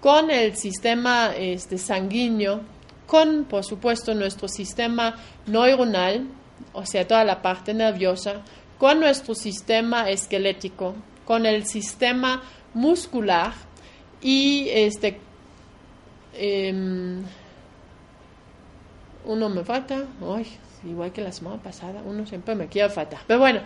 con 0.00 0.30
el 0.30 0.56
sistema 0.56 1.34
este, 1.36 1.78
sanguíneo, 1.78 2.60
con, 3.06 3.44
por 3.44 3.64
supuesto, 3.64 4.14
nuestro 4.14 4.48
sistema 4.48 5.16
neuronal, 5.46 6.26
o 6.72 6.86
sea, 6.86 7.06
toda 7.06 7.24
la 7.24 7.42
parte 7.42 7.74
nerviosa, 7.74 8.42
con 8.78 9.00
nuestro 9.00 9.34
sistema 9.34 10.10
esquelético, 10.10 10.94
con 11.24 11.46
el 11.46 11.66
sistema 11.66 12.42
muscular 12.74 13.52
y 14.20 14.68
este 14.70 15.20
em, 16.34 17.22
uno 19.24 19.48
me 19.48 19.64
falta, 19.64 20.04
igual 20.84 21.12
que 21.12 21.22
la 21.22 21.32
semana 21.32 21.62
pasada, 21.62 22.02
uno 22.04 22.26
siempre 22.26 22.54
me 22.54 22.66
quiere 22.66 22.90
faltar. 22.90 23.20
Pero 23.26 23.40
bueno, 23.40 23.60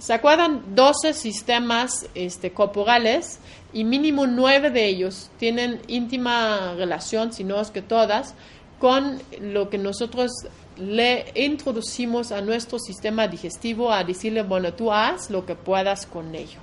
¿Se 0.00 0.14
acuerdan? 0.14 0.74
12 0.74 1.12
sistemas 1.12 2.06
este, 2.14 2.52
corporales 2.52 3.38
y 3.74 3.84
mínimo 3.84 4.26
9 4.26 4.70
de 4.70 4.86
ellos 4.86 5.30
tienen 5.38 5.82
íntima 5.88 6.72
relación, 6.74 7.34
si 7.34 7.44
no 7.44 7.60
es 7.60 7.70
que 7.70 7.82
todas, 7.82 8.34
con 8.78 9.20
lo 9.42 9.68
que 9.68 9.76
nosotros 9.76 10.30
le 10.78 11.26
introducimos 11.34 12.32
a 12.32 12.40
nuestro 12.40 12.78
sistema 12.78 13.28
digestivo 13.28 13.92
a 13.92 14.02
decirle, 14.02 14.42
bueno, 14.42 14.72
tú 14.72 14.90
haz 14.90 15.28
lo 15.28 15.44
que 15.44 15.54
puedas 15.54 16.06
con 16.06 16.34
ello. 16.34 16.60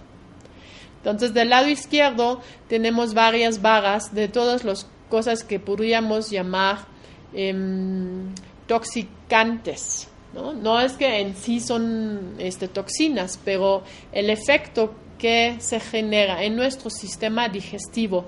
Entonces, 0.97 1.31
del 1.35 1.51
lado 1.51 1.69
izquierdo 1.69 2.41
tenemos 2.67 3.13
varias 3.13 3.61
barras 3.61 4.15
de 4.15 4.27
todas 4.29 4.63
las 4.63 4.87
cosas 5.09 5.43
que 5.43 5.59
podríamos 5.59 6.31
llamar 6.31 6.79
em, 7.33 8.33
toxicantes. 8.65 10.07
¿No? 10.33 10.79
es 10.79 10.93
que 10.93 11.19
en 11.19 11.35
sí 11.35 11.59
son 11.59 12.35
este, 12.37 12.67
toxinas, 12.67 13.39
pero 13.43 13.83
el 14.11 14.29
efecto 14.29 14.93
que 15.17 15.55
se 15.59 15.79
genera 15.79 16.43
en 16.43 16.55
nuestro 16.55 16.89
sistema 16.89 17.49
digestivo 17.49 18.25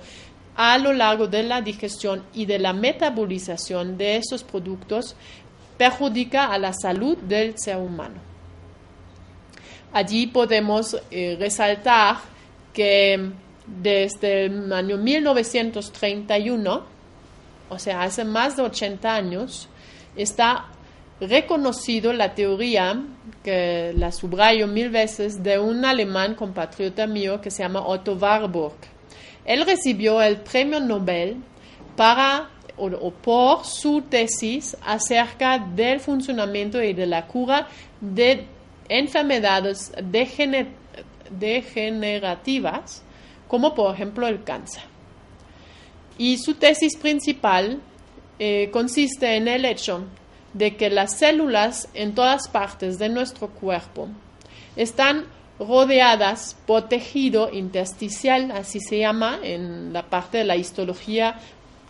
a 0.55 0.77
lo 0.77 0.91
largo 0.91 1.27
de 1.27 1.43
la 1.43 1.62
digestión 1.62 2.23
y 2.33 2.45
de 2.45 2.59
la 2.59 2.73
metabolización 2.73 3.97
de 3.97 4.17
esos 4.17 4.43
productos 4.43 5.15
perjudica 5.77 6.47
a 6.47 6.57
la 6.57 6.73
salud 6.73 7.17
del 7.17 7.57
ser 7.57 7.77
humano. 7.77 8.15
Allí 9.93 10.27
podemos 10.27 10.97
eh, 11.09 11.38
resaltar 11.39 12.17
que 12.73 13.31
desde 13.65 14.45
el 14.45 14.73
año 14.73 14.97
1931, 14.97 16.83
o 17.69 17.79
sea, 17.79 18.01
hace 18.03 18.25
más 18.25 18.57
de 18.57 18.63
80 18.63 19.15
años, 19.15 19.69
está 20.15 20.65
reconocido 21.21 22.13
la 22.13 22.34
teoría, 22.34 23.03
que 23.43 23.93
la 23.95 24.12
subrayo 24.12 24.67
mil 24.67 24.89
veces, 24.89 25.43
de 25.43 25.60
un 25.60 25.86
alemán 25.86 26.36
compatriota 26.36 27.08
mío 27.08 27.41
que 27.41 27.51
se 27.51 27.63
llama 27.63 27.86
Otto 27.86 28.13
Warburg. 28.13 28.75
Él 29.45 29.65
recibió 29.65 30.21
el 30.21 30.38
premio 30.38 30.79
Nobel 30.79 31.38
para 31.95 32.49
o, 32.77 33.12
por 33.12 33.65
su 33.65 34.03
tesis 34.03 34.77
acerca 34.86 35.60
del 35.60 35.99
funcionamiento 35.99 36.82
y 36.82 36.93
de 36.93 37.05
la 37.05 37.27
cura 37.27 37.67
de 37.99 38.45
enfermedades 38.88 39.91
degenerativas, 41.29 43.03
como 43.47 43.75
por 43.75 43.93
ejemplo 43.93 44.27
el 44.27 44.43
cáncer. 44.43 44.84
Y 46.17 46.38
su 46.38 46.53
tesis 46.55 46.95
principal 46.97 47.82
eh, 48.38 48.69
consiste 48.71 49.36
en 49.36 49.49
el 49.49 49.65
hecho 49.65 50.05
de 50.53 50.75
que 50.75 50.89
las 50.89 51.17
células 51.17 51.88
en 51.93 52.15
todas 52.15 52.47
partes 52.47 52.97
de 52.99 53.09
nuestro 53.09 53.49
cuerpo 53.49 54.07
están 54.75 55.25
rodeadas 55.59 56.55
por 56.65 56.88
tejido 56.88 57.51
intersticial, 57.51 58.51
así 58.51 58.79
se 58.79 58.99
llama 58.99 59.39
en 59.43 59.91
la 59.91 60.03
parte 60.03 60.39
de 60.39 60.45
la 60.45 60.55
histología 60.55 61.39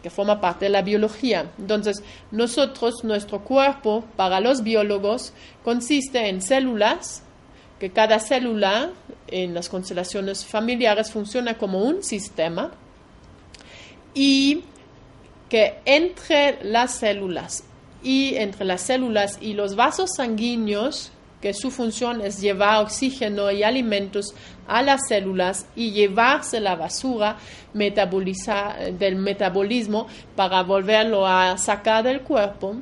que 0.02 0.10
forma 0.10 0.40
parte 0.40 0.66
de 0.66 0.70
la 0.70 0.82
biología. 0.82 1.52
Entonces, 1.58 2.02
nosotros, 2.32 3.04
nuestro 3.04 3.42
cuerpo, 3.42 4.06
para 4.16 4.40
los 4.40 4.64
biólogos, 4.64 5.34
consiste 5.64 6.30
en 6.30 6.42
células, 6.42 7.24
que 7.80 7.92
cada 7.92 8.20
célula 8.20 8.92
en 9.28 9.54
las 9.54 9.70
constelaciones 9.70 10.46
familiares 10.46 11.12
funciona 11.12 11.58
como 11.58 11.80
un 11.80 12.04
sistema, 12.04 12.72
y 14.14 14.64
que 15.50 15.80
entre 15.86 16.64
las 16.64 16.96
células 16.96 17.64
y 18.04 18.36
entre 18.36 18.66
las 18.66 18.82
células 18.82 19.38
y 19.42 19.54
los 19.54 19.76
vasos 19.76 20.12
sanguíneos, 20.16 21.12
que 21.42 21.54
su 21.54 21.72
función 21.72 22.22
es 22.22 22.42
llevar 22.42 22.84
oxígeno 22.84 23.50
y 23.52 23.64
alimentos 23.64 24.34
a 24.68 24.82
las 24.82 25.08
células 25.08 25.66
y 25.76 25.92
llevarse 25.92 26.60
la 26.60 26.76
basura 26.76 27.38
del 27.74 29.16
metabolismo 29.16 30.08
para 30.36 30.64
volverlo 30.64 31.26
a 31.26 31.58
sacar 31.58 32.04
del 32.04 32.22
cuerpo. 32.22 32.76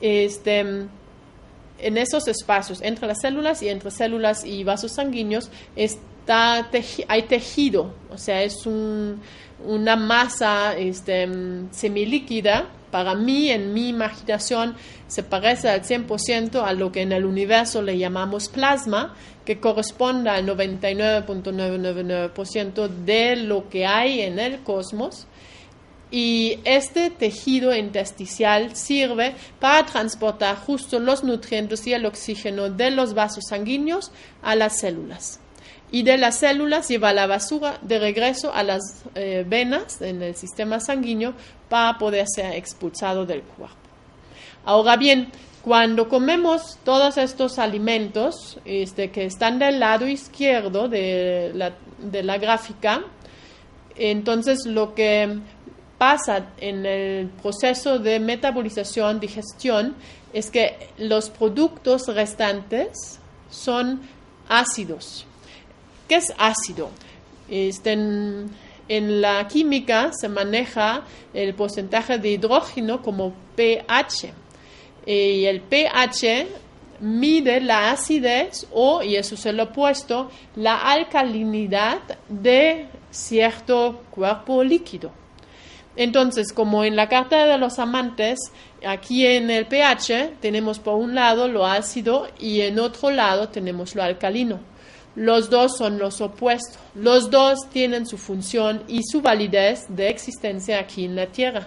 Este, 0.00 0.60
en 0.60 1.96
esos 1.96 2.28
espacios, 2.28 2.80
entre 2.82 3.08
las 3.08 3.20
células 3.20 3.62
y 3.62 3.68
entre 3.68 3.90
células 3.90 4.44
y 4.44 4.62
vasos 4.62 4.92
sanguíneos, 4.92 5.50
está 5.74 6.70
hay 7.08 7.22
tejido, 7.22 7.92
o 8.08 8.16
sea, 8.16 8.42
es 8.42 8.64
una 8.66 9.96
masa 9.96 10.76
este, 10.76 11.28
semilíquida 11.72 12.68
para 12.90 13.14
mí, 13.14 13.50
en 13.50 13.72
mi 13.72 13.88
imaginación, 13.88 14.74
se 15.06 15.22
parece 15.22 15.68
al 15.68 15.82
100% 15.82 16.64
a 16.64 16.72
lo 16.72 16.90
que 16.92 17.02
en 17.02 17.12
el 17.12 17.24
universo 17.24 17.82
le 17.82 17.96
llamamos 17.98 18.48
plasma, 18.48 19.14
que 19.44 19.60
corresponde 19.60 20.30
al 20.30 20.46
99.999% 20.46 22.88
de 22.88 23.36
lo 23.36 23.68
que 23.68 23.86
hay 23.86 24.22
en 24.22 24.38
el 24.38 24.60
cosmos. 24.60 25.26
Y 26.10 26.58
este 26.64 27.10
tejido 27.10 27.74
intersticial 27.74 28.74
sirve 28.74 29.34
para 29.60 29.84
transportar 29.86 30.56
justo 30.56 30.98
los 30.98 31.22
nutrientes 31.22 31.86
y 31.86 31.92
el 31.92 32.04
oxígeno 32.04 32.68
de 32.68 32.90
los 32.90 33.14
vasos 33.14 33.44
sanguíneos 33.48 34.10
a 34.42 34.56
las 34.56 34.80
células 34.80 35.38
y 35.92 36.02
de 36.02 36.18
las 36.18 36.38
células 36.38 36.88
lleva 36.88 37.12
la 37.12 37.26
basura 37.26 37.78
de 37.82 37.98
regreso 37.98 38.52
a 38.54 38.62
las 38.62 39.04
eh, 39.14 39.44
venas 39.46 40.00
en 40.00 40.22
el 40.22 40.36
sistema 40.36 40.78
sanguíneo 40.80 41.34
para 41.68 41.98
poder 41.98 42.26
ser 42.28 42.54
expulsado 42.54 43.26
del 43.26 43.42
cuerpo. 43.42 43.76
Ahora 44.64 44.96
bien, 44.96 45.28
cuando 45.62 46.08
comemos 46.08 46.78
todos 46.84 47.18
estos 47.18 47.58
alimentos 47.58 48.58
este, 48.64 49.10
que 49.10 49.24
están 49.24 49.58
del 49.58 49.80
lado 49.80 50.06
izquierdo 50.06 50.88
de 50.88 51.50
la, 51.54 51.72
de 51.98 52.22
la 52.22 52.38
gráfica, 52.38 53.02
entonces 53.96 54.66
lo 54.66 54.94
que 54.94 55.38
pasa 55.98 56.50
en 56.58 56.86
el 56.86 57.28
proceso 57.42 57.98
de 57.98 58.20
metabolización, 58.20 59.20
digestión, 59.20 59.96
es 60.32 60.50
que 60.50 60.88
los 60.98 61.28
productos 61.28 62.06
restantes 62.06 63.18
son 63.50 64.00
ácidos 64.48 65.26
¿Qué 66.10 66.16
es 66.16 66.34
ácido? 66.38 66.90
Este, 67.48 67.92
en, 67.92 68.50
en 68.88 69.20
la 69.20 69.46
química 69.46 70.10
se 70.12 70.28
maneja 70.28 71.04
el 71.32 71.54
porcentaje 71.54 72.18
de 72.18 72.30
hidrógeno 72.30 73.00
como 73.00 73.32
pH. 73.54 74.32
Y 75.06 75.44
el 75.44 75.60
pH 75.60 76.48
mide 76.98 77.60
la 77.60 77.92
acidez 77.92 78.66
o, 78.72 79.04
y 79.04 79.14
eso 79.14 79.36
es 79.36 79.46
el 79.46 79.60
opuesto, 79.60 80.32
la 80.56 80.78
alcalinidad 80.90 82.00
de 82.28 82.88
cierto 83.12 84.02
cuerpo 84.10 84.64
líquido. 84.64 85.12
Entonces, 85.94 86.52
como 86.52 86.82
en 86.82 86.96
la 86.96 87.08
carta 87.08 87.46
de 87.46 87.56
los 87.56 87.78
amantes, 87.78 88.40
aquí 88.84 89.26
en 89.26 89.48
el 89.48 89.66
pH 89.66 90.38
tenemos 90.40 90.80
por 90.80 90.94
un 90.94 91.14
lado 91.14 91.46
lo 91.46 91.66
ácido 91.66 92.26
y 92.36 92.62
en 92.62 92.80
otro 92.80 93.12
lado 93.12 93.48
tenemos 93.50 93.94
lo 93.94 94.02
alcalino. 94.02 94.58
Los 95.16 95.50
dos 95.50 95.76
son 95.76 95.98
los 95.98 96.20
opuestos. 96.20 96.78
Los 96.94 97.30
dos 97.30 97.68
tienen 97.70 98.06
su 98.06 98.16
función 98.16 98.84
y 98.86 99.02
su 99.02 99.20
validez 99.20 99.86
de 99.88 100.08
existencia 100.08 100.78
aquí 100.78 101.04
en 101.04 101.16
la 101.16 101.26
Tierra. 101.26 101.66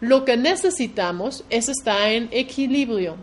Lo 0.00 0.24
que 0.24 0.36
necesitamos 0.36 1.44
es 1.50 1.68
estar 1.68 2.10
en 2.10 2.28
equilibrio. 2.32 3.16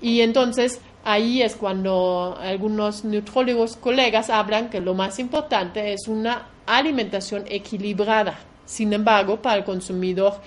Y 0.00 0.22
entonces 0.22 0.80
ahí 1.04 1.42
es 1.42 1.56
cuando 1.56 2.38
algunos 2.40 3.04
nutrólogos 3.04 3.76
colegas 3.76 4.30
hablan 4.30 4.70
que 4.70 4.80
lo 4.80 4.94
más 4.94 5.18
importante 5.18 5.92
es 5.92 6.08
una 6.08 6.46
alimentación 6.66 7.44
equilibrada. 7.48 8.38
Sin 8.64 8.92
embargo, 8.92 9.42
para 9.42 9.56
el 9.56 9.64
consumidor 9.64 10.40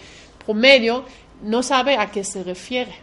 promedio 0.46 1.06
no 1.43 1.62
sabe 1.62 1.98
a 1.98 2.10
qué 2.10 2.24
se 2.24 2.43
refiere. 2.43 3.03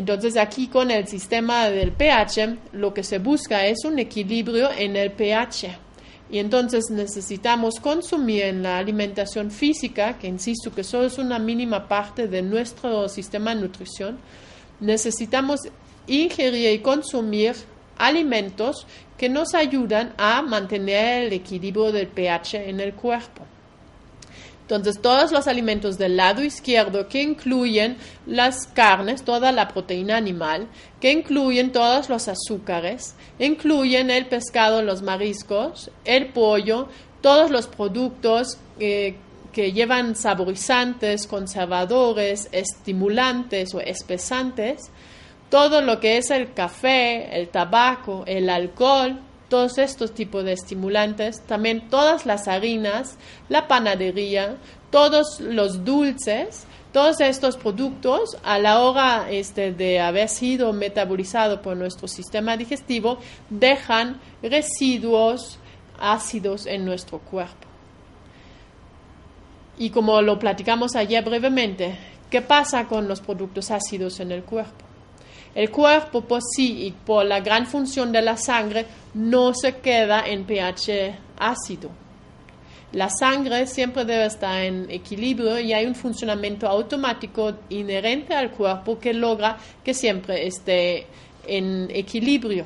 Entonces 0.00 0.38
aquí 0.38 0.68
con 0.68 0.90
el 0.90 1.06
sistema 1.08 1.68
del 1.68 1.92
pH 1.92 2.56
lo 2.72 2.94
que 2.94 3.04
se 3.04 3.18
busca 3.18 3.66
es 3.66 3.84
un 3.84 3.98
equilibrio 3.98 4.70
en 4.72 4.96
el 4.96 5.12
pH. 5.12 5.76
Y 6.30 6.38
entonces 6.38 6.86
necesitamos 6.88 7.74
consumir 7.78 8.44
en 8.44 8.62
la 8.62 8.78
alimentación 8.78 9.50
física, 9.50 10.16
que 10.16 10.26
insisto 10.26 10.72
que 10.72 10.84
solo 10.84 11.08
es 11.08 11.18
una 11.18 11.38
mínima 11.38 11.86
parte 11.86 12.28
de 12.28 12.40
nuestro 12.40 13.10
sistema 13.10 13.54
de 13.54 13.60
nutrición, 13.60 14.18
necesitamos 14.80 15.60
ingerir 16.06 16.72
y 16.72 16.78
consumir 16.78 17.52
alimentos 17.98 18.86
que 19.18 19.28
nos 19.28 19.54
ayudan 19.54 20.14
a 20.16 20.40
mantener 20.40 21.24
el 21.24 21.34
equilibrio 21.34 21.92
del 21.92 22.06
pH 22.06 22.70
en 22.70 22.80
el 22.80 22.94
cuerpo. 22.94 23.44
Entonces, 24.70 25.02
todos 25.02 25.32
los 25.32 25.48
alimentos 25.48 25.98
del 25.98 26.16
lado 26.16 26.44
izquierdo 26.44 27.08
que 27.08 27.20
incluyen 27.20 27.96
las 28.24 28.68
carnes, 28.68 29.24
toda 29.24 29.50
la 29.50 29.66
proteína 29.66 30.16
animal, 30.16 30.68
que 31.00 31.10
incluyen 31.10 31.72
todos 31.72 32.08
los 32.08 32.28
azúcares, 32.28 33.16
incluyen 33.40 34.12
el 34.12 34.26
pescado, 34.26 34.80
los 34.82 35.02
mariscos, 35.02 35.90
el 36.04 36.28
pollo, 36.28 36.88
todos 37.20 37.50
los 37.50 37.66
productos 37.66 38.58
eh, 38.78 39.16
que 39.52 39.72
llevan 39.72 40.14
saborizantes, 40.14 41.26
conservadores, 41.26 42.48
estimulantes 42.52 43.74
o 43.74 43.80
espesantes, 43.80 44.92
todo 45.48 45.80
lo 45.80 45.98
que 45.98 46.16
es 46.16 46.30
el 46.30 46.52
café, 46.52 47.36
el 47.36 47.48
tabaco, 47.48 48.22
el 48.24 48.48
alcohol, 48.48 49.18
todos 49.50 49.76
estos 49.76 50.14
tipos 50.14 50.44
de 50.44 50.52
estimulantes, 50.52 51.42
también 51.46 51.90
todas 51.90 52.24
las 52.24 52.48
harinas, 52.48 53.18
la 53.50 53.68
panadería, 53.68 54.56
todos 54.90 55.40
los 55.40 55.84
dulces, 55.84 56.64
todos 56.92 57.20
estos 57.20 57.56
productos 57.56 58.38
a 58.42 58.58
la 58.58 58.80
hora 58.80 59.30
este, 59.30 59.72
de 59.72 60.00
haber 60.00 60.28
sido 60.28 60.72
metabolizados 60.72 61.60
por 61.60 61.76
nuestro 61.76 62.08
sistema 62.08 62.56
digestivo 62.56 63.18
dejan 63.50 64.20
residuos 64.42 65.58
ácidos 66.00 66.66
en 66.66 66.84
nuestro 66.84 67.18
cuerpo. 67.18 67.68
Y 69.78 69.90
como 69.90 70.20
lo 70.22 70.38
platicamos 70.38 70.94
ayer 70.94 71.24
brevemente, 71.24 71.98
¿qué 72.30 72.40
pasa 72.40 72.86
con 72.86 73.08
los 73.08 73.20
productos 73.20 73.70
ácidos 73.70 74.20
en 74.20 74.32
el 74.32 74.42
cuerpo? 74.42 74.89
El 75.54 75.70
cuerpo 75.70 76.22
por 76.22 76.40
sí 76.42 76.86
y 76.86 76.92
por 76.92 77.24
la 77.24 77.40
gran 77.40 77.66
función 77.66 78.12
de 78.12 78.22
la 78.22 78.36
sangre 78.36 78.86
no 79.14 79.52
se 79.52 79.76
queda 79.78 80.24
en 80.26 80.44
pH 80.44 81.18
ácido. 81.38 81.90
La 82.92 83.08
sangre 83.08 83.66
siempre 83.66 84.04
debe 84.04 84.26
estar 84.26 84.62
en 84.62 84.90
equilibrio 84.90 85.60
y 85.60 85.72
hay 85.72 85.86
un 85.86 85.94
funcionamiento 85.94 86.68
automático 86.68 87.54
inherente 87.68 88.34
al 88.34 88.50
cuerpo 88.50 88.98
que 88.98 89.14
logra 89.14 89.58
que 89.84 89.94
siempre 89.94 90.46
esté 90.46 91.06
en 91.46 91.88
equilibrio. 91.90 92.64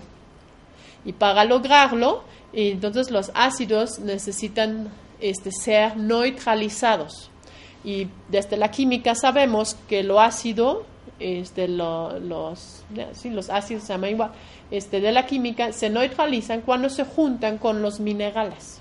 Y 1.04 1.12
para 1.12 1.44
lograrlo, 1.44 2.24
entonces 2.54 3.10
los 3.10 3.30
ácidos 3.34 3.98
necesitan 3.98 4.88
este, 5.20 5.50
ser 5.52 5.96
neutralizados. 5.98 7.30
Y 7.84 8.08
desde 8.30 8.56
la 8.56 8.70
química 8.70 9.14
sabemos 9.14 9.76
que 9.88 10.02
lo 10.02 10.20
ácido 10.20 10.86
este, 11.24 11.68
los, 11.68 12.84
sí, 13.12 13.30
los 13.30 13.48
ácidos 13.48 13.84
se 13.84 14.10
igual, 14.10 14.32
este, 14.70 15.00
de 15.00 15.10
la 15.10 15.24
química 15.24 15.72
se 15.72 15.88
neutralizan 15.88 16.60
cuando 16.60 16.90
se 16.90 17.04
juntan 17.04 17.56
con 17.56 17.80
los 17.80 17.98
minerales. 17.98 18.80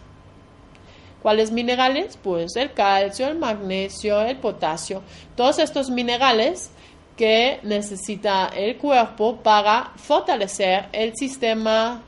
¿Cuáles 1.21 1.51
minerales? 1.51 2.19
Pues 2.21 2.57
el 2.57 2.73
calcio, 2.73 3.29
el 3.29 3.39
magnesio, 3.39 4.21
el 4.21 4.35
potasio, 4.37 5.01
todos 5.37 5.57
estos 5.59 5.89
minerales 5.89 6.69
que 7.15 7.61
necesita 7.63 8.47
el 8.47 8.75
cuerpo 8.75 9.37
para 9.37 9.93
fortalecer 9.95 10.87
el 10.91 11.15
sistema 11.15 12.01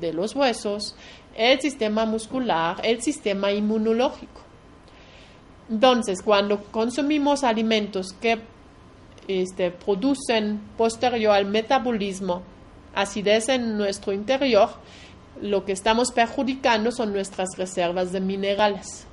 de 0.00 0.14
los 0.14 0.34
huesos, 0.34 0.96
el 1.36 1.60
sistema 1.60 2.06
muscular, 2.06 2.80
el 2.82 3.02
sistema 3.02 3.52
inmunológico. 3.52 4.40
Entonces, 5.68 6.22
cuando 6.22 6.62
consumimos 6.64 7.44
alimentos 7.44 8.14
que 8.14 8.40
este, 9.30 9.70
producen 9.70 10.60
posterior 10.76 11.34
al 11.34 11.46
metabolismo 11.46 12.42
acidez 12.94 13.48
en 13.48 13.76
nuestro 13.76 14.12
interior, 14.12 14.70
lo 15.40 15.64
que 15.64 15.72
estamos 15.72 16.12
perjudicando 16.12 16.90
son 16.90 17.12
nuestras 17.12 17.48
reservas 17.56 18.12
de 18.12 18.20
minerales. 18.20 19.06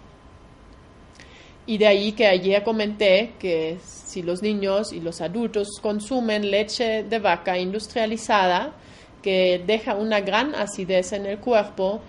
Y 1.65 1.77
de 1.77 1.87
ahí 1.87 2.13
que 2.13 2.27
ayer 2.27 2.63
comenté 2.63 3.33
que 3.39 3.77
si 3.83 4.21
los 4.21 4.41
niños 4.41 4.93
y 4.93 5.01
los 5.01 5.21
adultos 5.21 5.67
consumen 5.81 6.49
leche 6.49 7.03
de 7.03 7.19
vaca 7.19 7.57
industrializada, 7.57 8.73
que 9.21 9.61
deja 9.65 9.95
una 9.95 10.21
gran 10.21 10.55
acidez 10.55 11.11
en 11.11 11.25
el 11.25 11.39
cuerpo, 11.39 11.99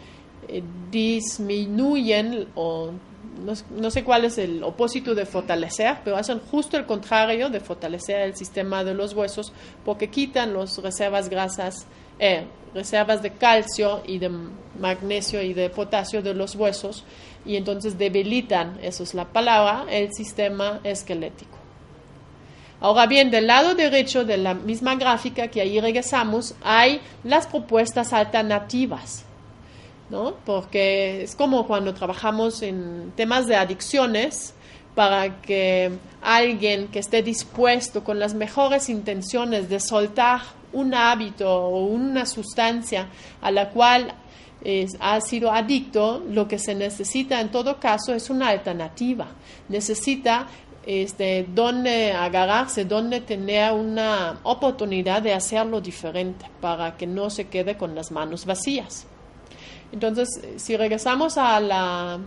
eh, 0.47 0.63
disminuyen 0.91 2.49
o 2.55 2.93
no, 3.45 3.91
sé 3.91 4.05
cuál 4.05 4.25
es 4.25 4.39
el 4.39 4.63
opósito 4.63 5.15
de 5.15 5.27
fortalecer, 5.27 5.99
pero 6.05 6.17
hacen 6.17 6.41
justo 6.51 6.77
el 6.77 6.87
contrario 6.87 7.49
de 7.49 7.61
fortalecer 7.61 8.21
el 8.23 8.37
sistema 8.37 8.85
de 8.85 8.95
los 8.95 9.15
huesos 9.15 9.53
porque 9.85 10.09
quitan 10.09 10.55
las 10.55 10.79
reservas 10.79 11.29
grasas, 11.29 11.87
eh, 12.19 12.45
reservas 12.75 13.23
de 13.23 13.31
calcio 13.33 14.03
y 14.07 14.19
de 14.19 14.31
magnesio 14.79 15.43
y 15.43 15.55
de 15.55 15.71
potasio 15.71 16.23
de 16.23 16.35
los 16.35 16.55
huesos 16.55 17.05
y 17.45 17.57
entonces 17.57 17.97
debilitan, 17.97 18.79
eso 18.83 19.03
es 19.03 19.15
la 19.15 19.25
palabra, 19.27 19.87
el 19.91 20.13
sistema 20.13 20.81
esquelético. 20.85 21.57
Ahora 22.81 23.07
bien, 23.07 23.31
del 23.31 23.49
lado 23.49 23.75
derecho 23.75 24.25
de 24.25 24.37
la 24.37 24.55
misma 24.55 24.95
gráfica 24.95 25.49
que 25.49 25.61
ahí 25.61 25.81
regresamos, 25.81 26.55
hay 26.63 27.01
las 27.25 27.47
propuestas 27.47 28.13
alternativas. 28.13 29.25
¿No? 30.11 30.35
Porque 30.45 31.23
es 31.23 31.35
como 31.35 31.67
cuando 31.67 31.95
trabajamos 31.95 32.63
en 32.63 33.13
temas 33.17 33.47
de 33.47 33.57
adicciones 33.57 34.55
para 34.95 35.41
que 35.41 35.93
alguien 36.23 36.89
que 36.89 36.99
esté 36.99 37.23
dispuesto 37.23 38.03
con 38.03 38.19
las 38.19 38.35
mejores 38.35 38.89
intenciones 38.89 39.69
de 39.69 39.81
soltar 39.81 40.41
un 40.73 40.95
hábito 40.95 41.49
o 41.51 41.87
una 41.87 42.27
sustancia 42.27 43.09
a 43.41 43.51
la 43.51 43.71
cual 43.71 44.13
ha 45.01 45.21
sido 45.21 45.53
adicto, 45.53 46.23
lo 46.29 46.49
que 46.49 46.59
se 46.59 46.75
necesita 46.75 47.41
en 47.41 47.51
todo 47.51 47.79
caso 47.79 48.13
es 48.13 48.29
una 48.29 48.49
alternativa. 48.49 49.29
Necesita 49.69 50.49
este, 50.85 51.47
donde 51.55 52.13
agarrarse, 52.13 52.85
donde 52.85 53.21
tener 53.21 53.73
una 53.73 54.41
oportunidad 54.43 55.23
de 55.23 55.35
hacerlo 55.35 55.81
diferente 55.81 56.47
para 56.61 56.97
que 56.97 57.07
no 57.07 57.31
se 57.31 57.47
quede 57.49 57.77
con 57.77 57.95
las 57.95 58.11
manos 58.11 58.47
vacías. 58.47 59.07
Entonces, 59.93 60.29
si 60.57 60.77
regresamos 60.77 61.39
a 61.39 61.61
la, 61.61 62.19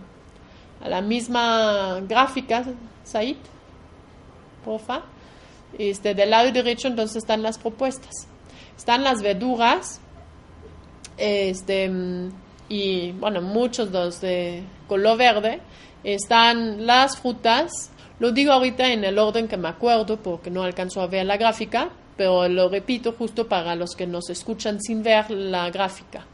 misma 1.02 2.00
gráfica, 2.08 2.66
Said, 3.04 3.38
porfa, 4.66 5.02
este, 5.78 6.14
del 6.14 6.30
lado 6.30 6.52
derecho 6.52 6.88
entonces 6.88 7.18
están 7.18 7.42
las 7.42 7.58
propuestas. 7.58 8.28
Están 8.78 9.04
las 9.04 9.22
verduras, 9.22 10.02
este, 11.18 11.92
y 12.68 13.12
bueno, 13.12 13.42
muchos 13.42 13.92
los 13.92 14.22
de 14.22 14.64
color 14.88 15.18
verde, 15.18 15.62
están 16.04 16.86
las 16.88 17.18
frutas, 17.18 17.92
lo 18.20 18.32
digo 18.32 18.54
ahorita 18.54 18.92
en 18.92 19.04
el 19.04 19.20
orden 19.20 19.48
que 19.48 19.58
me 19.58 19.68
acuerdo 19.68 20.18
porque 20.18 20.50
no 20.50 20.64
alcanzo 20.64 21.02
a 21.02 21.08
ver 21.08 21.26
la 21.26 21.38
gráfica, 21.38 21.90
pero 22.18 22.48
lo 22.48 22.70
repito 22.70 23.14
justo 23.14 23.48
para 23.48 23.76
los 23.76 23.96
que 23.96 24.08
nos 24.08 24.30
escuchan 24.30 24.80
sin 24.82 25.04
ver 25.04 25.30
la 25.32 25.70
gráfica. 25.70 26.26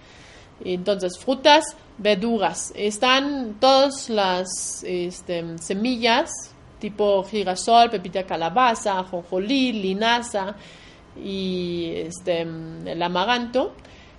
Entonces, 0.64 1.18
frutas, 1.18 1.76
verduras. 1.98 2.74
Están 2.76 3.56
todas 3.60 4.10
las 4.10 4.84
este, 4.84 5.58
semillas, 5.60 6.32
tipo 6.80 7.24
girasol, 7.24 7.90
pepita 7.90 8.24
calabaza, 8.24 9.00
ajonjolí, 9.00 9.74
linaza 9.74 10.56
y 11.22 11.92
este, 11.96 12.42
el 12.42 13.02
amaranto. 13.02 13.74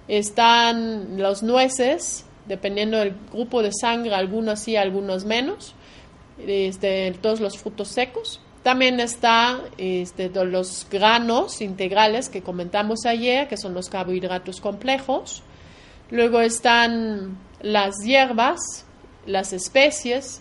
Están 0.07 1.21
los 1.21 1.43
nueces, 1.43 2.25
dependiendo 2.47 2.99
del 2.99 3.15
grupo 3.33 3.63
de 3.63 3.73
sangre, 3.73 4.15
algunos 4.15 4.61
sí, 4.61 4.77
algunos 4.77 5.25
menos. 5.25 5.75
Este, 6.39 7.13
todos 7.21 7.41
los 7.41 7.59
frutos 7.59 7.89
secos. 7.89 8.41
También 8.63 9.01
está 9.01 9.61
este, 9.77 10.31
los 10.45 10.87
granos 10.91 11.61
integrales 11.61 12.29
que 12.29 12.43
comentamos 12.43 13.07
ayer, 13.07 13.49
que 13.49 13.57
son 13.57 13.75
los 13.75 13.89
carbohidratos 13.89 14.61
complejos. 14.61 15.43
Luego 16.11 16.41
están 16.41 17.39
las 17.61 17.97
hierbas, 18.05 18.85
las 19.27 19.53
especies, 19.53 20.41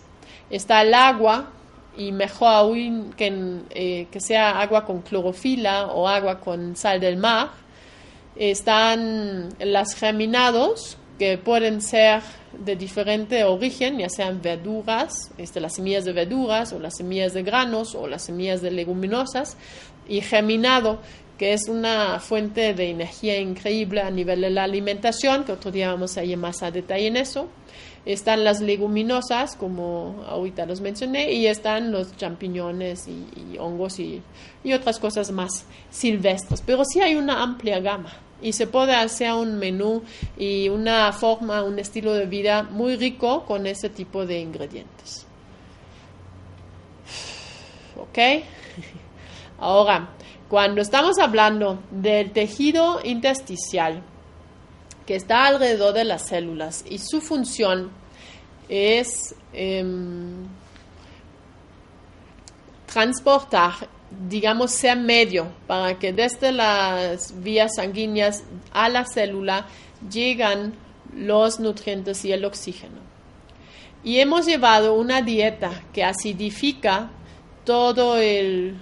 está 0.50 0.82
el 0.82 0.94
agua, 0.94 1.50
y 1.96 2.12
mejor 2.12 2.48
aún 2.48 3.12
que, 3.16 3.60
eh, 3.70 4.06
sea 4.18 4.60
agua 4.60 4.84
con 4.84 5.02
clorofila 5.02 5.88
o 5.88 6.08
agua 6.08 6.38
con 6.38 6.76
sal 6.76 7.00
del 7.00 7.16
mar. 7.16 7.50
Están 8.36 9.48
las 9.58 9.94
germinados, 9.94 10.96
que 11.18 11.36
pueden 11.36 11.82
ser 11.82 12.22
de 12.52 12.76
diferente 12.76 13.42
origen, 13.42 13.98
ya 13.98 14.08
sean 14.08 14.40
verduras, 14.40 15.32
este, 15.36 15.60
las 15.60 15.74
semillas 15.74 16.04
de 16.04 16.12
verduras 16.12 16.72
o 16.72 16.78
las 16.78 16.96
semillas 16.96 17.34
de 17.34 17.42
granos 17.42 17.96
o 17.96 18.06
las 18.06 18.24
semillas 18.24 18.62
de 18.62 18.70
leguminosas, 18.70 19.56
y 20.08 20.20
germinado, 20.20 21.00
que 21.38 21.52
es 21.52 21.68
una 21.68 22.18
fuente 22.18 22.74
de 22.74 22.90
energía 22.90 23.38
increíble 23.38 24.02
a 24.02 24.10
nivel 24.10 24.40
de 24.40 24.50
la 24.50 24.64
alimentación, 24.64 25.44
que 25.44 25.52
otro 25.52 25.70
día 25.70 25.92
vamos 25.92 26.16
a 26.18 26.24
ir 26.24 26.36
más 26.36 26.62
a 26.62 26.70
detalle 26.70 27.06
en 27.06 27.16
eso. 27.16 27.48
Están 28.04 28.42
las 28.42 28.60
leguminosas, 28.60 29.54
como 29.54 30.24
ahorita 30.26 30.66
los 30.66 30.80
mencioné, 30.80 31.32
y 31.32 31.46
están 31.46 31.92
los 31.92 32.16
champiñones 32.16 33.06
y, 33.06 33.56
hongos 33.58 34.00
y, 34.00 34.22
y, 34.64 34.72
otras 34.72 34.98
cosas 34.98 35.30
más 35.30 35.66
silvestres. 35.90 36.62
Pero 36.66 36.84
sí 36.84 37.00
hay 37.00 37.14
una 37.14 37.42
amplia 37.42 37.78
gama 37.80 38.12
y 38.42 38.52
se 38.52 38.66
puede 38.66 38.94
hacer 38.94 39.32
un 39.32 39.58
menú 39.58 40.02
y 40.36 40.68
una 40.68 41.12
forma, 41.12 41.62
un 41.62 41.78
estilo 41.78 42.14
de 42.14 42.26
vida 42.26 42.62
muy 42.64 42.96
rico 42.96 43.44
con 43.44 43.66
ese 43.66 43.90
tipo 43.90 44.26
de 44.26 44.40
ingredientes. 44.40 45.26
¿Ok? 47.96 48.18
Ahora, 49.58 50.08
cuando 50.48 50.80
estamos 50.80 51.18
hablando 51.18 51.82
del 51.90 52.32
tejido 52.32 53.00
intersticial 53.04 54.02
que 55.06 55.14
está 55.14 55.46
alrededor 55.46 55.94
de 55.94 56.04
las 56.04 56.26
células 56.26 56.84
y 56.88 56.98
su 56.98 57.20
función 57.20 57.90
es 58.68 59.34
em, 59.52 60.46
transportar, 62.92 63.72
digamos, 64.28 64.70
ser 64.70 64.96
medio 64.96 65.48
para 65.66 65.98
que 65.98 66.12
desde 66.12 66.52
las 66.52 67.42
vías 67.42 67.72
sanguíneas 67.76 68.44
a 68.72 68.88
la 68.88 69.04
célula 69.04 69.66
llegan 70.10 70.74
los 71.14 71.60
nutrientes 71.60 72.24
y 72.24 72.32
el 72.32 72.44
oxígeno. 72.44 73.00
Y 74.04 74.20
hemos 74.20 74.46
llevado 74.46 74.94
una 74.94 75.22
dieta 75.22 75.82
que 75.92 76.04
acidifica 76.04 77.10
todo 77.64 78.18
el 78.18 78.78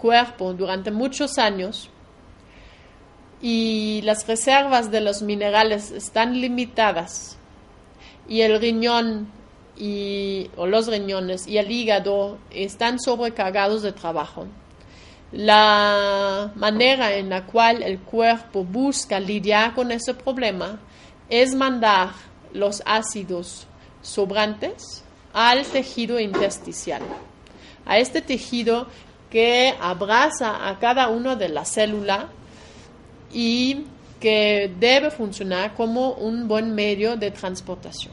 cuerpo 0.00 0.54
durante 0.54 0.90
muchos 0.90 1.38
años 1.38 1.90
y 3.42 4.00
las 4.02 4.26
reservas 4.26 4.90
de 4.90 5.00
los 5.00 5.22
minerales 5.22 5.90
están 5.90 6.40
limitadas 6.40 7.36
y 8.28 8.40
el 8.42 8.60
riñón 8.60 9.28
y, 9.76 10.50
o 10.56 10.66
los 10.66 10.86
riñones 10.86 11.46
y 11.46 11.58
el 11.58 11.70
hígado 11.70 12.38
están 12.50 12.98
sobrecargados 13.00 13.82
de 13.82 13.92
trabajo. 13.92 14.46
La 15.32 16.50
manera 16.56 17.14
en 17.14 17.30
la 17.30 17.46
cual 17.46 17.82
el 17.82 18.00
cuerpo 18.00 18.64
busca 18.64 19.20
lidiar 19.20 19.74
con 19.74 19.92
ese 19.92 20.12
problema 20.14 20.80
es 21.28 21.54
mandar 21.54 22.10
los 22.52 22.82
ácidos 22.84 23.66
sobrantes 24.02 25.04
al 25.32 25.64
tejido 25.64 26.18
intersticial, 26.18 27.02
a 27.86 27.98
este 27.98 28.20
tejido 28.20 28.88
que 29.30 29.74
abraza 29.80 30.68
a 30.68 30.78
cada 30.78 31.08
una 31.08 31.36
de 31.36 31.48
las 31.48 31.68
células 31.68 32.26
y 33.32 33.84
que 34.18 34.74
debe 34.78 35.10
funcionar 35.10 35.74
como 35.74 36.12
un 36.12 36.46
buen 36.48 36.74
medio 36.74 37.16
de 37.16 37.30
transportación. 37.30 38.12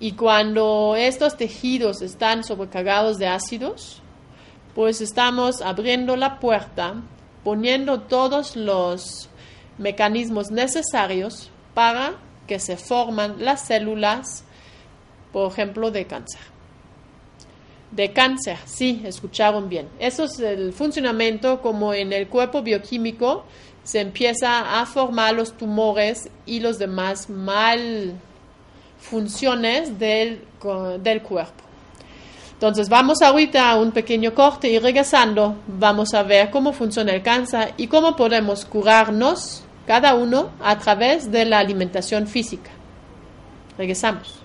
Y 0.00 0.12
cuando 0.12 0.96
estos 0.96 1.36
tejidos 1.36 2.02
están 2.02 2.42
sobrecargados 2.42 3.18
de 3.18 3.28
ácidos, 3.28 4.02
pues 4.74 5.00
estamos 5.00 5.62
abriendo 5.62 6.16
la 6.16 6.40
puerta, 6.40 6.94
poniendo 7.44 8.00
todos 8.00 8.56
los 8.56 9.28
mecanismos 9.78 10.50
necesarios 10.50 11.50
para 11.72 12.14
que 12.46 12.58
se 12.58 12.76
forman 12.76 13.36
las 13.38 13.66
células, 13.66 14.44
por 15.32 15.50
ejemplo, 15.50 15.90
de 15.90 16.06
cáncer. 16.06 16.51
De 17.92 18.12
cáncer, 18.12 18.56
sí, 18.64 19.02
escucharon 19.04 19.68
bien. 19.68 19.86
Eso 19.98 20.24
es 20.24 20.40
el 20.40 20.72
funcionamiento 20.72 21.60
como 21.60 21.92
en 21.92 22.12
el 22.12 22.26
cuerpo 22.26 22.62
bioquímico 22.62 23.44
se 23.84 24.00
empieza 24.00 24.80
a 24.80 24.86
formar 24.86 25.34
los 25.34 25.56
tumores 25.56 26.30
y 26.46 26.60
los 26.60 26.78
demás 26.78 27.28
mal 27.28 28.14
funciones 28.98 29.98
del, 29.98 30.44
del 31.00 31.22
cuerpo. 31.22 31.64
Entonces 32.52 32.88
vamos 32.88 33.20
ahorita 33.22 33.70
a 33.70 33.76
un 33.76 33.90
pequeño 33.90 34.34
corte 34.34 34.68
y 34.68 34.78
regresando 34.78 35.56
vamos 35.66 36.14
a 36.14 36.22
ver 36.22 36.50
cómo 36.50 36.72
funciona 36.72 37.12
el 37.12 37.22
cáncer 37.22 37.74
y 37.76 37.88
cómo 37.88 38.14
podemos 38.14 38.64
curarnos 38.64 39.64
cada 39.84 40.14
uno 40.14 40.50
a 40.62 40.78
través 40.78 41.30
de 41.32 41.44
la 41.44 41.58
alimentación 41.58 42.28
física. 42.28 42.70
Regresamos. 43.76 44.38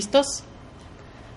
¿Listos? 0.00 0.44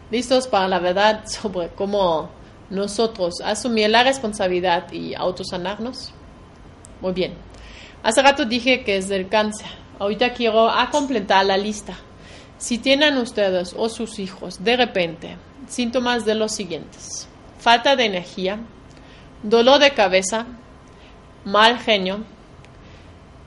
¿Listos 0.10 0.48
para 0.48 0.70
la 0.70 0.80
verdad 0.80 1.26
sobre 1.28 1.68
cómo 1.72 2.30
nosotros 2.70 3.42
asumir 3.44 3.90
la 3.90 4.06
responsabilidad 4.06 4.90
y 4.94 5.14
autosanarnos? 5.16 6.14
Muy 7.02 7.12
bien. 7.12 7.34
Hace 8.04 8.22
rato 8.22 8.46
dije 8.46 8.86
que 8.86 8.96
es 8.96 9.10
del 9.10 9.28
cáncer. 9.28 9.68
Ahorita 10.00 10.32
quiero 10.32 10.70
a 10.70 10.90
completar 10.92 11.46
la 11.46 11.58
lista. 11.58 11.98
Si 12.58 12.78
tienen 12.78 13.18
ustedes 13.18 13.76
o 13.78 13.90
sus 13.90 14.18
hijos 14.18 14.64
de 14.64 14.78
repente 14.78 15.36
síntomas 15.68 16.24
de 16.24 16.36
los 16.36 16.54
siguientes. 16.54 17.28
Falta 17.60 17.98
de 17.98 18.06
energía, 18.06 18.60
dolor 19.42 19.80
de 19.80 19.92
cabeza, 19.92 20.46
mal 21.44 21.80
genio, 21.80 22.24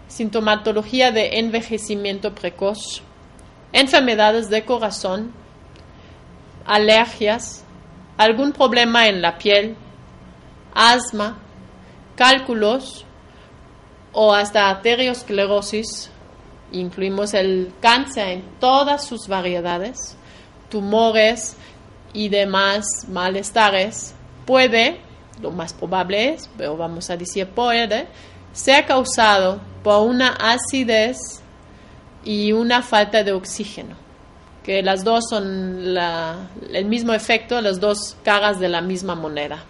sintomatología 0.09 1.11
de 1.11 1.39
envejecimiento 1.39 2.35
precoz, 2.35 3.03
enfermedades 3.77 4.49
de 4.49 4.65
corazón, 4.65 5.33
alergias, 6.65 7.63
algún 8.17 8.53
problema 8.53 9.07
en 9.07 9.21
la 9.21 9.37
piel, 9.37 9.77
asma, 10.75 11.37
cálculos 12.17 13.05
o 14.13 14.33
hasta 14.33 14.71
arteriosclerosis, 14.71 16.11
incluimos 16.73 17.35
el 17.35 17.71
cáncer 17.83 18.29
en 18.29 18.45
todas 18.59 19.05
sus 19.05 19.29
variedades, 19.29 20.17
tumores 20.71 21.59
y 22.15 22.31
demás 22.31 22.87
malestares, 23.09 24.15
puede, 24.47 25.03
lo 25.43 25.51
más 25.51 25.75
probable 25.75 26.31
es, 26.31 26.49
pero 26.57 26.79
vamos 26.79 27.11
a 27.11 27.17
decir 27.19 27.47
puede, 27.49 28.09
ser 28.55 28.87
causado 28.87 29.61
por 29.83 30.09
una 30.09 30.31
acidez 30.31 31.43
y 32.27 32.51
una 32.51 32.83
falta 32.83 33.23
de 33.23 33.33
oxígeno, 33.33 33.95
que 34.65 34.83
las 34.83 35.05
dos 35.05 35.27
son 35.31 35.97
el 36.73 36.85
mismo 36.87 37.13
efecto, 37.13 37.61
las 37.61 37.79
dos 37.79 38.17
caras 38.25 38.59
de 38.59 38.69
la 38.69 38.81
misma 38.81 39.15
moneda. 39.15 39.65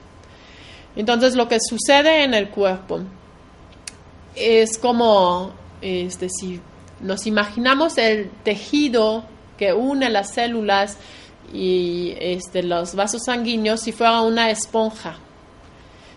Entonces 0.96 1.36
lo 1.36 1.48
que 1.48 1.58
sucede 1.60 2.24
en 2.24 2.32
el 2.32 2.48
cuerpo 2.48 3.00
es 4.34 4.78
como 4.78 5.52
este, 5.82 6.30
si 6.30 6.62
nos 7.00 7.26
imaginamos 7.26 7.98
el 7.98 8.30
tejido 8.42 9.24
que 9.58 9.74
une 9.74 10.08
las 10.08 10.32
células 10.32 10.96
y 11.52 12.14
este, 12.18 12.62
los 12.62 12.94
vasos 12.94 13.24
sanguíneos 13.26 13.80
si 13.80 13.92
fuera 13.92 14.22
una 14.22 14.50
esponja. 14.50 15.18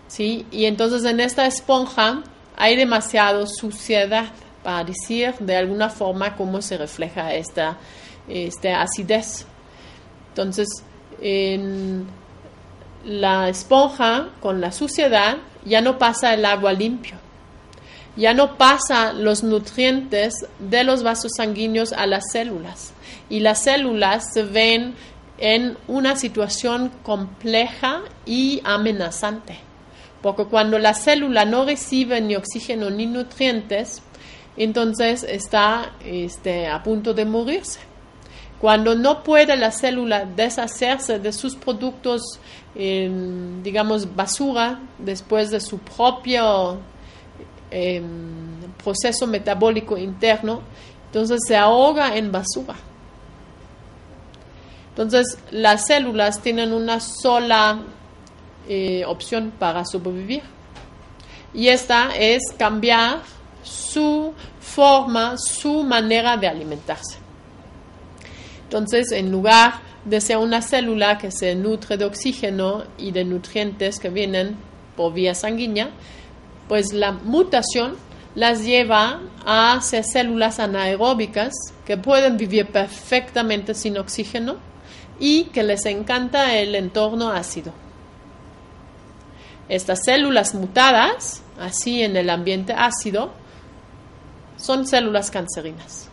¿sí? 0.08 0.46
Y 0.52 0.66
entonces 0.66 1.04
en 1.04 1.20
esta 1.20 1.46
esponja 1.46 2.24
hay 2.56 2.78
demasiada 2.78 3.46
suciedad 3.46 4.32
para 4.70 4.84
decir 4.84 5.34
de 5.40 5.56
alguna 5.56 5.90
forma 5.90 6.36
cómo 6.36 6.62
se 6.62 6.78
refleja 6.78 7.34
esta, 7.34 7.80
acidez. 8.78 9.48
Entonces, 10.28 10.68
en 11.20 12.06
la 13.04 13.50
esponja 13.50 14.30
con 14.40 14.62
la 14.62 14.72
suciedad 14.72 15.38
ya 15.66 15.82
no 15.82 15.98
pasa 15.98 16.36
el 16.36 16.46
agua 16.46 16.72
limpio, 16.72 17.18
ya 18.16 18.36
no 18.36 18.60
pasa 18.60 19.12
los 19.12 19.42
nutrientes 19.42 20.36
de 20.60 20.84
los 20.84 21.02
vasos 21.02 21.32
sanguíneos 21.36 21.92
a 21.92 22.06
las 22.06 22.32
células 22.32 22.94
y 23.28 23.40
las 23.40 23.64
células 23.64 24.32
se 24.32 24.44
ven 24.44 24.94
en 25.40 25.80
una 25.88 26.16
situación 26.16 26.92
compleja 27.02 28.02
y 28.28 28.62
amenazante. 28.66 29.58
Porque 30.22 30.46
cuando 30.46 30.78
la 30.78 30.94
célula 30.94 31.46
no 31.46 31.66
recibe 31.66 32.22
ni 32.22 32.36
oxígeno 32.36 32.92
ni 32.92 33.08
nutrientes, 33.08 34.04
entonces 34.58 35.24
está 35.24 35.94
este, 36.04 36.68
a 36.68 36.82
punto 36.84 37.14
de 37.14 37.26
morirse. 37.26 37.80
Cuando 38.60 38.94
no 38.94 39.24
puede 39.24 39.56
la 39.56 39.72
célula 39.72 40.26
deshacerse 40.26 41.18
de 41.18 41.32
sus 41.32 41.56
productos, 41.56 42.22
digamos, 42.76 44.16
basura, 44.16 44.82
después 44.98 45.50
de 45.50 45.62
su 45.62 45.80
propio 45.80 46.78
em, 47.72 48.04
proceso 48.84 49.26
metabólico 49.28 49.98
interno, 49.98 50.62
entonces 51.06 51.40
se 51.48 51.56
ahoga 51.56 52.18
en 52.18 52.32
basura. 52.32 52.76
Entonces, 54.90 55.38
las 55.52 55.88
células 55.88 56.42
tienen 56.42 56.74
una 56.74 57.00
sola 57.00 57.80
eh, 58.68 59.06
opción 59.06 59.54
para 59.58 59.86
sobrevivir. 59.86 60.44
Y 61.54 61.70
esta 61.70 62.14
es 62.16 62.42
cambiar 62.58 63.22
su 63.64 64.34
forma, 64.60 65.38
su 65.38 65.84
manera 65.84 66.38
de 66.38 66.48
alimentarse. 66.48 67.18
Entonces, 68.64 69.12
en 69.12 69.32
lugar 69.32 69.82
de 70.06 70.22
ser 70.22 70.38
una 70.38 70.62
célula 70.62 71.18
que 71.18 71.32
se 71.32 71.56
nutre 71.56 71.98
de 71.98 72.06
oxígeno 72.06 72.84
y 72.98 73.12
de 73.12 73.26
nutrientes 73.26 74.00
que 74.00 74.10
vienen 74.10 74.58
por 74.96 75.14
vía 75.14 75.34
sanguínea, 75.36 75.90
pues 76.68 76.94
la 76.94 77.12
mutación 77.12 77.96
las 78.36 78.64
lleva 78.64 79.22
a 79.46 79.80
ser 79.82 80.04
células 80.04 80.60
anaeróbicas 80.60 81.54
que 81.86 81.98
pueden 81.98 82.38
vivir 82.38 82.68
perfectamente 82.68 83.74
sin 83.74 83.98
oxígeno 83.98 84.58
y 85.20 85.46
que 85.46 85.64
les 85.64 85.86
encanta 85.86 86.56
el 86.56 86.76
entorno 86.76 87.32
ácido. 87.32 87.74
Estas 89.68 90.04
células 90.06 90.56
mutadas, 90.56 91.42
así 91.60 92.02
en 92.02 92.16
el 92.16 92.30
ambiente 92.30 92.74
ácido, 92.74 93.32
son 94.60 94.86
células 94.86 95.32
cancerinas. 95.32 96.10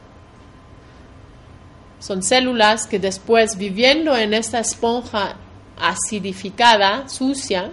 Son 1.98 2.22
células 2.22 2.86
que 2.86 2.98
después, 2.98 3.56
viviendo 3.56 4.16
en 4.16 4.34
esta 4.34 4.60
esponja 4.60 5.36
acidificada, 5.78 7.08
sucia, 7.08 7.70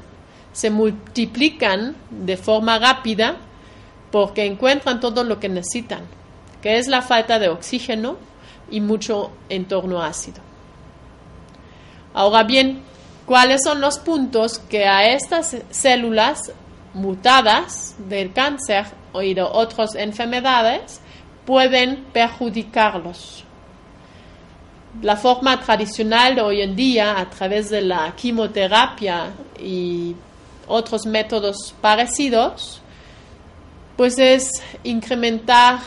se 0.51 0.69
multiplican 0.69 1.95
de 2.09 2.37
forma 2.37 2.79
rápida 2.79 3.37
porque 4.11 4.45
encuentran 4.45 4.99
todo 4.99 5.23
lo 5.23 5.39
que 5.39 5.49
necesitan, 5.49 6.01
que 6.61 6.77
es 6.77 6.87
la 6.87 7.01
falta 7.01 7.39
de 7.39 7.49
oxígeno 7.49 8.17
y 8.69 8.81
mucho 8.81 9.31
entorno 9.49 10.01
ácido. 10.01 10.41
Ahora 12.13 12.43
bien, 12.43 12.81
¿cuáles 13.25 13.61
son 13.63 13.81
los 13.81 13.99
puntos 13.99 14.59
que 14.59 14.85
a 14.85 15.13
estas 15.13 15.57
células 15.71 16.51
mutadas 16.93 17.95
del 18.07 18.33
cáncer 18.33 18.85
o 19.13 19.19
de 19.19 19.41
otras 19.41 19.95
enfermedades 19.95 20.99
pueden 21.45 22.03
perjudicarlos? 22.11 23.43
La 25.01 25.15
forma 25.15 25.59
tradicional 25.59 26.35
de 26.35 26.41
hoy 26.41 26.61
en 26.61 26.75
día, 26.75 27.19
a 27.19 27.29
través 27.29 27.69
de 27.69 27.81
la 27.81 28.13
quimioterapia 28.15 29.31
y 29.59 30.15
otros 30.67 31.05
métodos 31.05 31.73
parecidos, 31.81 32.81
pues 33.97 34.17
es 34.19 34.49
incrementar 34.83 35.79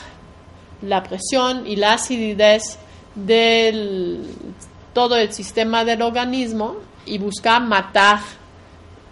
la 0.83 1.03
presión 1.03 1.66
y 1.66 1.77
la 1.77 1.95
acidez 1.95 2.79
del 3.14 4.29
todo 4.93 5.16
el 5.16 5.33
sistema 5.33 5.85
del 5.85 6.03
organismo 6.03 6.77
y 7.05 7.18
buscar 7.18 7.62
matar 7.62 8.20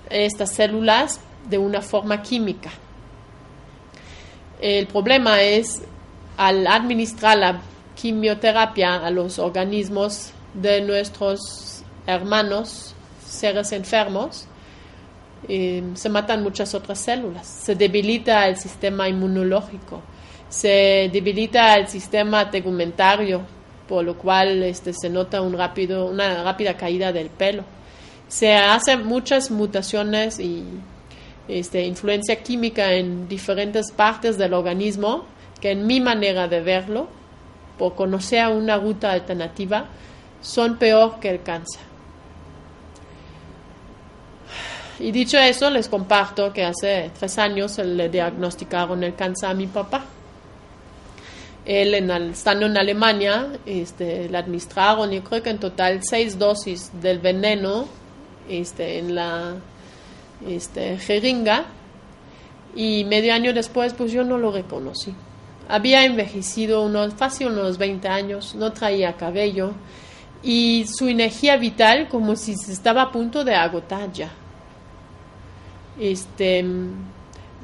estas 0.08 0.52
células 0.52 1.20
de 1.48 1.58
una 1.58 1.80
forma 1.80 2.22
química. 2.22 2.70
El 4.64 4.86
problema 4.86 5.42
es 5.42 5.82
al 6.38 6.66
administrar 6.66 7.36
la 7.36 7.60
quimioterapia 7.94 8.94
a 8.94 9.10
los 9.10 9.38
organismos 9.38 10.30
de 10.54 10.80
nuestros 10.80 11.82
hermanos, 12.06 12.94
seres 13.22 13.72
enfermos, 13.72 14.46
eh, 15.50 15.82
se 15.92 16.08
matan 16.08 16.42
muchas 16.42 16.74
otras 16.74 16.98
células, 16.98 17.46
se 17.46 17.74
debilita 17.74 18.48
el 18.48 18.56
sistema 18.56 19.06
inmunológico, 19.06 20.00
se 20.48 21.10
debilita 21.12 21.76
el 21.76 21.86
sistema 21.88 22.50
tegumentario, 22.50 23.42
por 23.86 24.02
lo 24.02 24.16
cual 24.16 24.62
este, 24.62 24.94
se 24.94 25.10
nota 25.10 25.42
un 25.42 25.58
rápido, 25.58 26.06
una 26.06 26.42
rápida 26.42 26.74
caída 26.74 27.12
del 27.12 27.28
pelo. 27.28 27.64
Se 28.28 28.54
hacen 28.54 29.04
muchas 29.04 29.50
mutaciones 29.50 30.40
y 30.40 30.64
este, 31.48 31.84
influencia 31.84 32.42
química 32.42 32.92
en 32.92 33.28
diferentes 33.28 33.92
partes 33.92 34.38
del 34.38 34.54
organismo 34.54 35.24
que 35.60 35.72
en 35.72 35.86
mi 35.86 36.00
manera 36.00 36.48
de 36.48 36.60
verlo, 36.60 37.08
por 37.78 37.94
conocer 37.94 38.46
una 38.48 38.76
ruta 38.76 39.12
alternativa, 39.12 39.86
son 40.40 40.76
peor 40.76 41.18
que 41.20 41.30
el 41.30 41.42
cáncer. 41.42 41.82
Y 45.00 45.10
dicho 45.10 45.38
eso, 45.38 45.70
les 45.70 45.88
comparto 45.88 46.52
que 46.52 46.64
hace 46.64 47.10
tres 47.18 47.38
años 47.38 47.78
le 47.78 48.08
diagnosticaron 48.08 49.02
el 49.02 49.14
cáncer 49.14 49.50
a 49.50 49.54
mi 49.54 49.66
papá 49.66 50.04
él 51.64 51.94
en, 51.94 52.10
estando 52.10 52.66
en 52.66 52.76
Alemania, 52.76 53.48
este, 53.64 54.28
le 54.28 54.38
administraron, 54.38 55.10
yo 55.10 55.24
creo 55.24 55.42
que 55.42 55.50
en 55.50 55.58
total 55.58 56.00
seis 56.02 56.38
dosis 56.38 56.90
del 57.00 57.18
veneno 57.18 57.86
este, 58.48 58.98
en 58.98 59.14
la 59.14 59.54
este, 60.46 60.98
jeringa 60.98 61.66
y 62.74 63.04
medio 63.04 63.34
año 63.34 63.52
después 63.52 63.94
pues 63.94 64.12
yo 64.12 64.24
no 64.24 64.38
lo 64.38 64.50
reconocí. 64.50 65.14
Había 65.68 66.04
envejecido 66.04 66.82
unos, 66.82 67.14
fácil 67.14 67.48
unos 67.48 67.78
20 67.78 68.08
años, 68.08 68.54
no 68.54 68.72
traía 68.72 69.14
cabello, 69.14 69.72
y 70.42 70.84
su 70.86 71.08
energía 71.08 71.56
vital 71.56 72.08
como 72.08 72.36
si 72.36 72.54
se 72.54 72.72
estaba 72.72 73.02
a 73.02 73.12
punto 73.12 73.44
de 73.44 73.54
agotar 73.54 74.12
ya. 74.12 74.30
Este, 75.98 76.64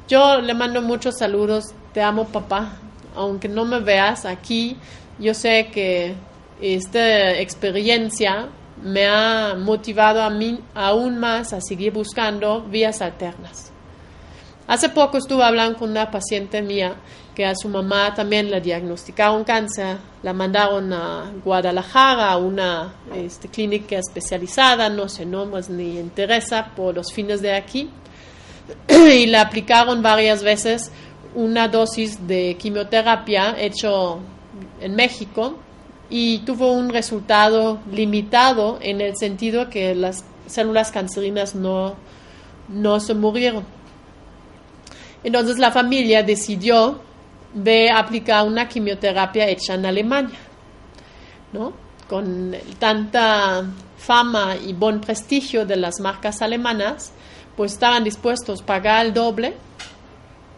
yo 0.07 0.41
le 0.41 0.53
mando 0.53 0.81
muchos 0.81 1.17
saludos, 1.19 1.73
te 1.93 2.01
amo 2.01 2.27
papá, 2.27 2.73
aunque 3.15 3.47
no 3.47 3.65
me 3.65 3.79
veas 3.79 4.25
aquí, 4.25 4.77
yo 5.19 5.33
sé 5.33 5.69
que 5.71 6.15
esta 6.59 7.37
experiencia 7.39 8.49
me 8.83 9.07
ha 9.07 9.55
motivado 9.55 10.21
a 10.21 10.29
mí 10.29 10.59
aún 10.73 11.17
más 11.17 11.53
a 11.53 11.61
seguir 11.61 11.93
buscando 11.93 12.61
vías 12.61 13.01
alternas. 13.01 13.71
Hace 14.67 14.89
poco 14.89 15.17
estuve 15.17 15.43
hablando 15.43 15.79
con 15.79 15.91
una 15.91 16.09
paciente 16.09 16.61
mía 16.61 16.95
que 17.35 17.45
a 17.45 17.55
su 17.55 17.69
mamá 17.69 18.13
también 18.13 18.49
le 18.51 18.61
diagnosticaron 18.61 19.43
cáncer, 19.43 19.97
la 20.23 20.33
mandaron 20.33 20.91
a 20.93 21.31
Guadalajara 21.43 22.31
a 22.31 22.37
una 22.37 22.93
este, 23.13 23.47
clínica 23.47 23.97
especializada, 23.97 24.89
no 24.89 25.09
sé 25.09 25.25
nombres 25.25 25.69
ni 25.69 25.97
interesa 25.97 26.71
por 26.75 26.95
los 26.95 27.11
fines 27.11 27.41
de 27.41 27.53
aquí, 27.53 27.89
y 28.87 29.27
le 29.27 29.37
aplicaron 29.37 30.01
varias 30.01 30.43
veces 30.43 30.91
una 31.33 31.67
dosis 31.67 32.27
de 32.27 32.55
quimioterapia 32.59 33.55
hecho 33.57 34.19
en 34.79 34.95
México 34.95 35.57
y 36.13 36.39
tuvo 36.39 36.73
un 36.73 36.89
resultado 36.89 37.79
limitado 37.89 38.77
en 38.81 38.99
el 38.99 39.15
sentido 39.15 39.69
que 39.69 39.95
las 39.95 40.25
células 40.45 40.91
cancerinas 40.91 41.55
no, 41.55 41.95
no 42.67 42.99
se 42.99 43.13
murieron. 43.13 43.63
Entonces 45.23 45.57
la 45.57 45.71
familia 45.71 46.21
decidió 46.21 46.99
de 47.53 47.89
aplicar 47.89 48.45
una 48.45 48.67
quimioterapia 48.67 49.47
hecha 49.47 49.75
en 49.75 49.85
Alemania, 49.85 50.37
¿no? 51.53 51.71
Con 52.09 52.57
tanta 52.77 53.63
fama 53.97 54.57
y 54.57 54.73
buen 54.73 54.99
prestigio 54.99 55.65
de 55.65 55.77
las 55.77 56.01
marcas 56.01 56.41
alemanas, 56.41 57.13
pues 57.55 57.71
estaban 57.71 58.03
dispuestos 58.03 58.61
a 58.61 58.65
pagar 58.65 59.05
el 59.05 59.13
doble 59.13 59.53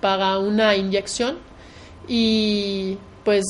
para 0.02 0.40
una 0.40 0.76
inyección 0.76 1.38
y 2.08 2.98
pues 3.24 3.46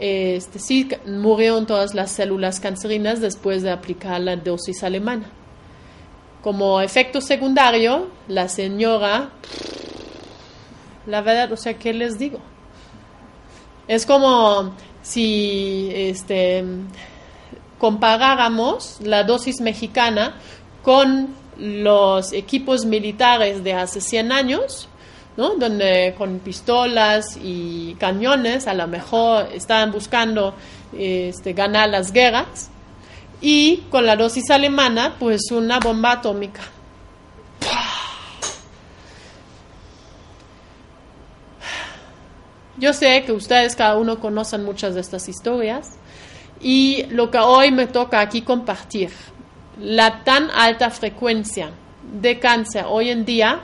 este, 0.00 0.58
sí 0.58 0.88
murieron 1.06 1.66
todas 1.66 1.94
las 1.94 2.12
células 2.12 2.60
cancerinas 2.60 3.20
después 3.20 3.62
de 3.62 3.70
aplicar 3.70 4.20
la 4.20 4.36
dosis 4.36 4.82
alemana. 4.82 5.30
Como 6.42 6.80
efecto 6.80 7.20
secundario, 7.20 8.08
la 8.28 8.48
señora, 8.48 9.30
la 11.06 11.20
verdad, 11.20 11.52
o 11.52 11.56
sea, 11.56 11.74
¿qué 11.74 11.92
les 11.92 12.18
digo? 12.18 12.38
Es 13.88 14.06
como 14.06 14.74
si 15.02 15.90
este, 15.92 16.64
comparáramos 17.78 18.98
la 19.02 19.24
dosis 19.24 19.60
mexicana 19.60 20.36
con 20.82 21.34
los 21.56 22.32
equipos 22.32 22.84
militares 22.84 23.64
de 23.64 23.74
hace 23.74 24.00
100 24.00 24.32
años 24.32 24.87
donde 25.38 26.16
con 26.18 26.40
pistolas 26.40 27.38
y 27.40 27.94
cañones 27.94 28.66
a 28.66 28.74
lo 28.74 28.88
mejor 28.88 29.48
estaban 29.54 29.92
buscando 29.92 30.54
este, 30.96 31.52
ganar 31.52 31.88
las 31.90 32.12
guerras. 32.12 32.70
Y 33.40 33.84
con 33.88 34.04
la 34.04 34.16
dosis 34.16 34.50
alemana 34.50 35.14
pues 35.16 35.52
una 35.52 35.78
bomba 35.78 36.12
atómica. 36.12 36.62
Yo 42.76 42.92
sé 42.92 43.22
que 43.24 43.30
ustedes 43.30 43.76
cada 43.76 43.96
uno 43.96 44.18
conocen 44.18 44.64
muchas 44.64 44.94
de 44.94 45.02
estas 45.02 45.28
historias. 45.28 45.98
Y 46.60 47.06
lo 47.10 47.30
que 47.30 47.38
hoy 47.38 47.70
me 47.70 47.86
toca 47.86 48.18
aquí 48.18 48.42
compartir, 48.42 49.12
la 49.78 50.24
tan 50.24 50.50
alta 50.50 50.90
frecuencia 50.90 51.70
de 52.20 52.40
cáncer 52.40 52.86
hoy 52.88 53.10
en 53.10 53.24
día 53.24 53.60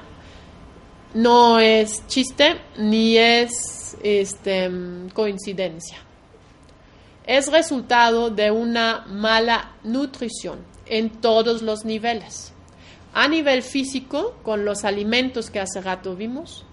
no 1.15 1.61
es 1.61 2.07
chiste 2.09 2.61
ni 2.77 3.17
es 3.17 3.97
este, 4.03 4.71
coincidencia. 5.15 5.99
Es 7.27 7.51
resultado 7.51 8.31
de 8.31 8.51
una 8.51 9.07
mala 9.07 9.73
nutrición 9.85 10.59
en 10.87 11.09
todos 11.09 11.63
los 11.63 11.85
niveles. 11.85 12.53
A 13.15 13.29
nivel 13.29 13.63
físico, 13.63 14.37
con 14.43 14.65
los 14.65 14.85
alimentos 14.85 15.51
que 15.51 15.61
hace 15.61 15.81
rato 15.81 16.17
vimos. 16.17 16.65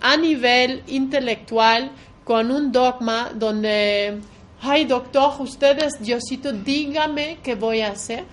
A 0.00 0.16
nivel 0.16 0.84
intelectual, 0.86 1.90
con 2.24 2.50
un 2.50 2.70
dogma 2.70 3.32
donde, 3.34 4.20
ay 4.62 4.84
doctor, 4.84 5.32
ustedes, 5.40 6.00
Diosito, 6.00 6.52
dígame 6.52 7.38
qué 7.42 7.56
voy 7.56 7.80
a 7.80 7.90
hacer 7.90 8.24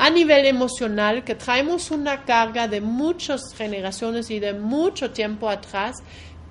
a 0.00 0.08
nivel 0.08 0.46
emocional, 0.46 1.24
que 1.24 1.34
traemos 1.34 1.90
una 1.90 2.24
carga 2.24 2.66
de 2.66 2.80
muchas 2.80 3.52
generaciones 3.54 4.30
y 4.30 4.40
de 4.40 4.54
mucho 4.54 5.10
tiempo 5.10 5.46
atrás 5.46 5.98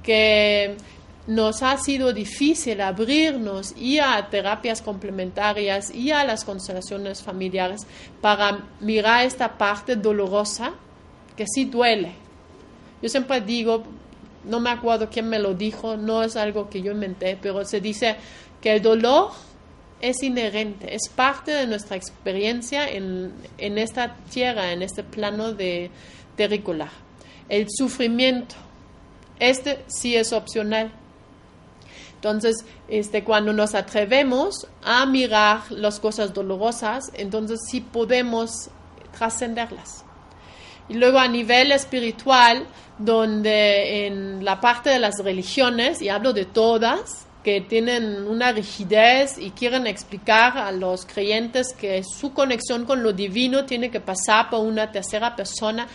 que 0.03 0.77
nos 1.25 1.63
ha 1.63 1.75
sido 1.79 2.13
difícil 2.13 2.79
abrirnos 2.79 3.73
y 3.75 3.97
a 3.97 4.29
terapias 4.29 4.83
complementarias 4.83 5.89
y 5.89 6.11
a 6.11 6.23
las 6.25 6.45
constelaciones 6.45 7.23
familiares 7.23 7.87
para 8.21 8.65
mirar 8.81 9.25
esta 9.25 9.57
parte 9.57 9.95
dolorosa 9.95 10.73
que 11.35 11.47
sí 11.47 11.65
duele. 11.65 12.11
Yo 13.01 13.09
siempre 13.09 13.41
digo, 13.41 13.81
no 14.43 14.59
me 14.59 14.69
acuerdo 14.69 15.09
quién 15.09 15.27
me 15.27 15.39
lo 15.39 15.55
dijo, 15.55 15.97
no 15.97 16.21
es 16.21 16.35
algo 16.35 16.69
que 16.69 16.83
yo 16.83 16.91
inventé, 16.91 17.35
pero 17.41 17.65
se 17.65 17.81
dice 17.81 18.15
que 18.61 18.75
el 18.75 18.83
dolor 18.83 19.31
es 20.01 20.23
inherente, 20.23 20.95
es 20.95 21.09
parte 21.09 21.51
de 21.51 21.67
nuestra 21.67 21.97
experiencia 21.97 22.89
en, 22.89 23.33
esta 23.57 24.15
tierra, 24.31 24.71
en 24.71 24.81
este 24.81 25.03
plano 25.03 25.53
de 25.53 25.91
terrícola. 26.35 26.89
El 27.49 27.67
sufrimiento, 27.69 28.55
este 29.39 29.83
sí 29.87 30.15
es 30.15 30.33
opcional. 30.33 30.91
Entonces, 32.15 32.65
este, 32.87 33.23
cuando 33.23 33.53
nos 33.53 33.75
atrevemos 33.75 34.67
a 34.83 35.05
mirar 35.05 35.71
las 35.71 35.99
cosas 35.99 36.33
dolorosas, 36.33 37.11
entonces 37.13 37.59
sí 37.69 37.81
podemos 37.81 38.69
trascenderlas. 39.17 40.03
Y 40.89 40.95
luego 40.95 41.19
a 41.19 41.27
nivel 41.27 41.71
espiritual, 41.71 42.67
donde 42.97 44.07
en 44.07 44.43
la 44.43 44.59
parte 44.59 44.89
de 44.89 44.99
las 44.99 45.23
religiones, 45.23 46.01
y 46.01 46.09
hablo 46.09 46.33
de 46.33 46.45
todas, 46.45 47.25
que 47.43 47.61
tienen 47.61 48.27
una 48.27 48.51
rigidez 48.51 49.37
y 49.37 49.51
quieren 49.51 49.87
explicar 49.87 50.57
a 50.57 50.71
los 50.71 51.05
creyentes 51.05 51.73
que 51.73 52.03
su 52.03 52.33
conexión 52.33 52.85
con 52.85 53.01
lo 53.01 53.13
divino 53.13 53.65
tiene 53.65 53.89
que 53.89 53.99
pasar 53.99 54.49
por 54.49 54.59
una 54.59 54.91
tercera 54.91 55.35
persona. 55.35 55.87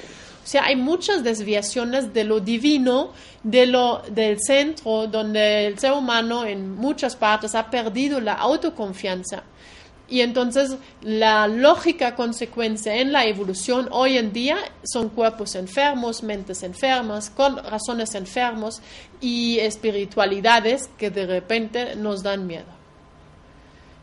O 0.42 0.46
sea, 0.46 0.64
hay 0.64 0.76
muchas 0.76 1.22
desviaciones 1.22 2.12
de 2.12 2.24
lo 2.24 2.40
divino, 2.40 3.12
de 3.42 3.66
lo, 3.66 4.02
del 4.10 4.38
centro, 4.40 5.06
donde 5.06 5.66
el 5.66 5.78
ser 5.78 5.92
humano 5.92 6.44
en 6.44 6.74
muchas 6.74 7.16
partes 7.16 7.54
ha 7.54 7.70
perdido 7.70 8.20
la 8.20 8.34
autoconfianza 8.34 9.44
y 10.08 10.20
entonces 10.20 10.76
la 11.00 11.48
lógica 11.48 12.14
consecuencia 12.14 12.96
en 12.96 13.12
la 13.12 13.24
evolución 13.24 13.88
hoy 13.90 14.18
en 14.18 14.32
día 14.32 14.58
son 14.84 15.08
cuerpos 15.08 15.54
enfermos, 15.54 16.22
mentes 16.22 16.62
enfermas, 16.62 17.30
con 17.30 17.56
razones 17.56 18.14
enfermos 18.14 18.82
y 19.20 19.58
espiritualidades 19.60 20.90
que 20.98 21.10
de 21.10 21.26
repente 21.26 21.96
nos 21.96 22.22
dan 22.22 22.46
miedo. 22.46 22.84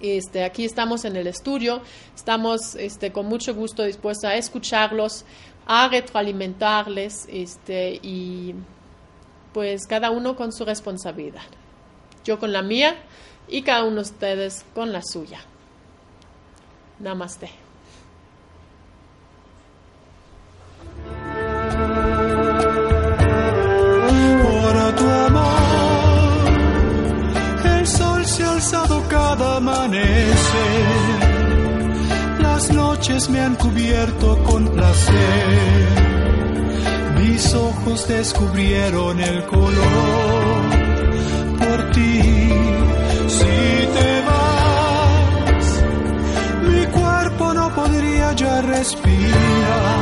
Este, 0.02 0.44
aquí 0.44 0.66
estamos 0.66 1.06
en 1.06 1.16
el 1.16 1.28
estudio, 1.28 1.82
estamos 2.14 2.76
este, 2.76 3.12
con 3.12 3.28
mucho 3.28 3.56
gusto 3.56 3.84
dispuestos 3.84 4.26
a 4.26 4.36
escucharlos, 4.36 5.26
a 5.66 5.88
retroalimentarles 5.88 7.28
este, 7.30 8.00
y 8.02 8.54
pues 9.54 9.88
cada 9.88 10.12
uno 10.12 10.36
con 10.36 10.52
su 10.52 10.66
responsabilidad. 10.66 11.44
Yo 12.26 12.40
con 12.40 12.52
la 12.52 12.62
mía 12.62 12.98
y 13.48 13.62
cada 13.62 13.84
uno 13.84 13.96
de 13.98 14.02
ustedes 14.02 14.66
con 14.74 14.92
la 14.92 15.02
suya. 15.02 15.40
Namaste. 17.00 17.65
Cada 29.38 29.58
amanecer. 29.58 30.36
Las 32.40 32.72
noches 32.72 33.30
me 33.30 33.40
han 33.42 33.56
cubierto 33.56 34.38
con 34.44 34.68
placer. 34.70 35.16
Mis 37.20 37.54
ojos 37.54 38.08
descubrieron 38.08 39.20
el 39.20 39.46
color 39.46 40.62
por 41.60 41.92
ti. 41.92 42.22
Si 43.28 43.88
te 43.96 44.22
vas, 44.30 45.84
mi 46.70 46.86
cuerpo 46.88 47.54
no 47.54 47.76
podría 47.76 48.34
ya 48.34 48.62
respirar. 48.62 49.96